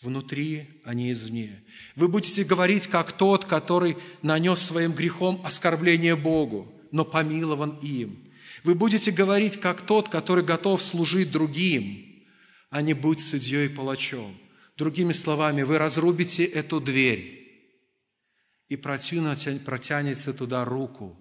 внутри, 0.00 0.80
а 0.86 0.94
не 0.94 1.12
извне. 1.12 1.62
Вы 1.96 2.08
будете 2.08 2.42
говорить, 2.42 2.86
как 2.86 3.12
тот, 3.12 3.44
который 3.44 3.98
нанес 4.22 4.58
своим 4.58 4.92
грехом 4.92 5.42
оскорбление 5.44 6.16
Богу, 6.16 6.72
но 6.92 7.04
помилован 7.04 7.78
им. 7.82 8.32
Вы 8.64 8.74
будете 8.74 9.10
говорить, 9.10 9.58
как 9.58 9.82
тот, 9.82 10.08
который 10.08 10.42
готов 10.42 10.82
служить 10.82 11.30
другим, 11.30 12.07
а 12.70 12.82
не 12.82 12.94
быть 12.94 13.20
судьей 13.20 13.66
и 13.66 13.68
палачом. 13.68 14.38
Другими 14.76 15.12
словами, 15.12 15.62
вы 15.62 15.78
разрубите 15.78 16.44
эту 16.44 16.80
дверь 16.80 17.36
и 18.68 18.76
протянете 18.76 20.32
туда 20.32 20.64
руку 20.64 21.16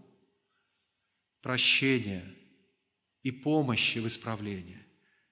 прощения 1.42 2.26
и 3.24 3.32
помощи 3.32 4.00
в 4.00 4.08
исправлении. 4.08 4.84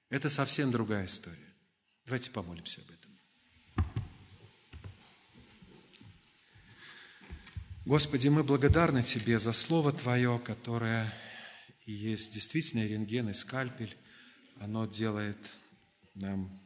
Это 0.10 0.30
совсем 0.30 0.72
другая 0.72 1.06
история. 1.06 1.54
Давайте 2.06 2.32
помолимся 2.32 2.82
об 2.82 2.88
этом. 2.92 3.06
Господи, 7.86 8.30
мы 8.30 8.44
благодарны 8.44 9.04
Тебе 9.04 9.38
за 9.38 9.52
Слово 9.52 9.92
Твое, 9.92 10.40
которое 10.44 11.14
и 11.86 11.92
есть 11.92 12.34
действительно 12.34 12.88
рентген 12.88 13.30
и 13.30 13.34
скальпель. 13.34 13.96
Оно 14.60 14.88
делает 14.88 15.38
нам 16.16 16.62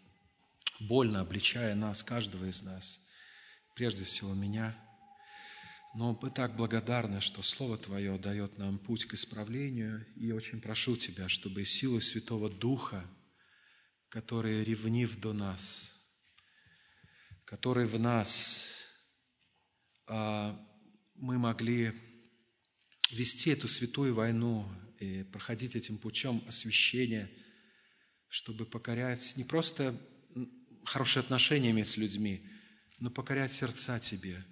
больно, 0.80 1.22
обличая 1.22 1.76
нас, 1.76 2.04
каждого 2.04 2.46
из 2.46 2.62
нас, 2.64 3.02
прежде 3.76 4.04
всего 4.04 4.34
меня. 4.34 4.78
Но 5.96 6.18
мы 6.22 6.30
так 6.30 6.56
благодарны, 6.56 7.20
что 7.20 7.44
Слово 7.44 7.78
Твое 7.78 8.18
дает 8.18 8.58
нам 8.58 8.80
путь 8.80 9.06
к 9.06 9.16
исправлению. 9.16 10.06
И 10.16 10.32
очень 10.32 10.62
прошу 10.62 10.96
Тебя, 10.96 11.28
чтобы 11.28 11.66
силой 11.66 12.02
Святого 12.02 12.50
Духа– 12.50 13.06
который 14.10 14.64
ревнив 14.64 15.20
до 15.20 15.34
нас, 15.34 15.96
который 17.46 17.86
в 17.86 18.00
нас 18.00 18.90
а, 20.08 20.60
мы 21.16 21.38
могли 21.38 21.94
вести 23.12 23.52
эту 23.52 23.68
святую 23.68 24.16
войну 24.16 24.68
и 25.00 25.24
проходить 25.24 25.76
этим 25.76 26.00
путем 26.00 26.44
освящения, 26.48 27.30
чтобы 28.30 28.66
покорять 28.66 29.36
не 29.36 29.44
просто 29.44 30.00
хорошие 30.86 31.22
отношения 31.22 31.72
иметь 31.72 31.90
с 31.90 31.98
людьми, 31.98 32.48
но 33.00 33.10
покорять 33.10 33.52
сердца 33.52 34.00
Тебе. 34.00 34.46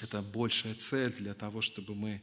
Это 0.00 0.22
большая 0.22 0.74
цель 0.74 1.12
для 1.12 1.34
того, 1.34 1.60
чтобы 1.60 1.94
мы 1.94 2.22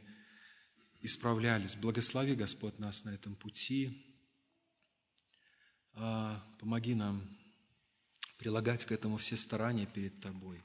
исправлялись. 1.00 1.76
Благослови, 1.76 2.34
Господь, 2.34 2.78
нас 2.78 3.04
на 3.04 3.10
этом 3.10 3.36
пути. 3.36 4.04
А, 5.92 6.44
помоги 6.58 6.94
нам 6.94 7.28
прилагать 8.38 8.84
к 8.84 8.92
этому 8.92 9.16
все 9.16 9.36
старания 9.36 9.86
перед 9.86 10.20
Тобой, 10.20 10.64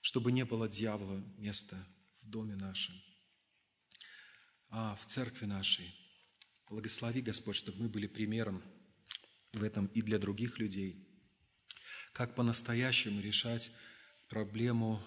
чтобы 0.00 0.32
не 0.32 0.44
было 0.44 0.68
дьявола 0.68 1.18
места 1.36 1.76
в 2.22 2.30
доме 2.30 2.56
нашем, 2.56 2.94
а 4.70 4.94
в 4.96 5.06
церкви 5.06 5.46
нашей. 5.46 5.94
Благослови, 6.68 7.22
Господь, 7.22 7.56
чтобы 7.56 7.82
мы 7.82 7.88
были 7.88 8.06
примером 8.06 8.62
в 9.58 9.62
этом 9.62 9.86
и 9.86 10.02
для 10.02 10.18
других 10.18 10.58
людей, 10.58 11.06
как 12.12 12.34
по-настоящему 12.34 13.20
решать 13.20 13.70
проблему 14.28 15.02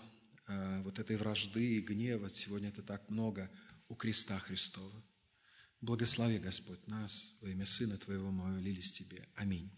э, 0.47 0.81
вот 0.83 0.99
этой 0.99 1.17
вражды 1.17 1.77
и 1.77 1.81
гнева. 1.81 2.29
Сегодня 2.29 2.69
это 2.69 2.83
так 2.83 3.09
много 3.09 3.49
у 3.87 3.95
креста 3.95 4.37
Христова. 4.39 5.03
Благослови, 5.81 6.37
Господь, 6.37 6.85
нас 6.87 7.33
во 7.41 7.49
имя 7.49 7.65
Сына 7.65 7.97
Твоего 7.97 8.29
мы 8.31 8.53
молились 8.53 8.91
Тебе. 8.91 9.27
Аминь. 9.35 9.71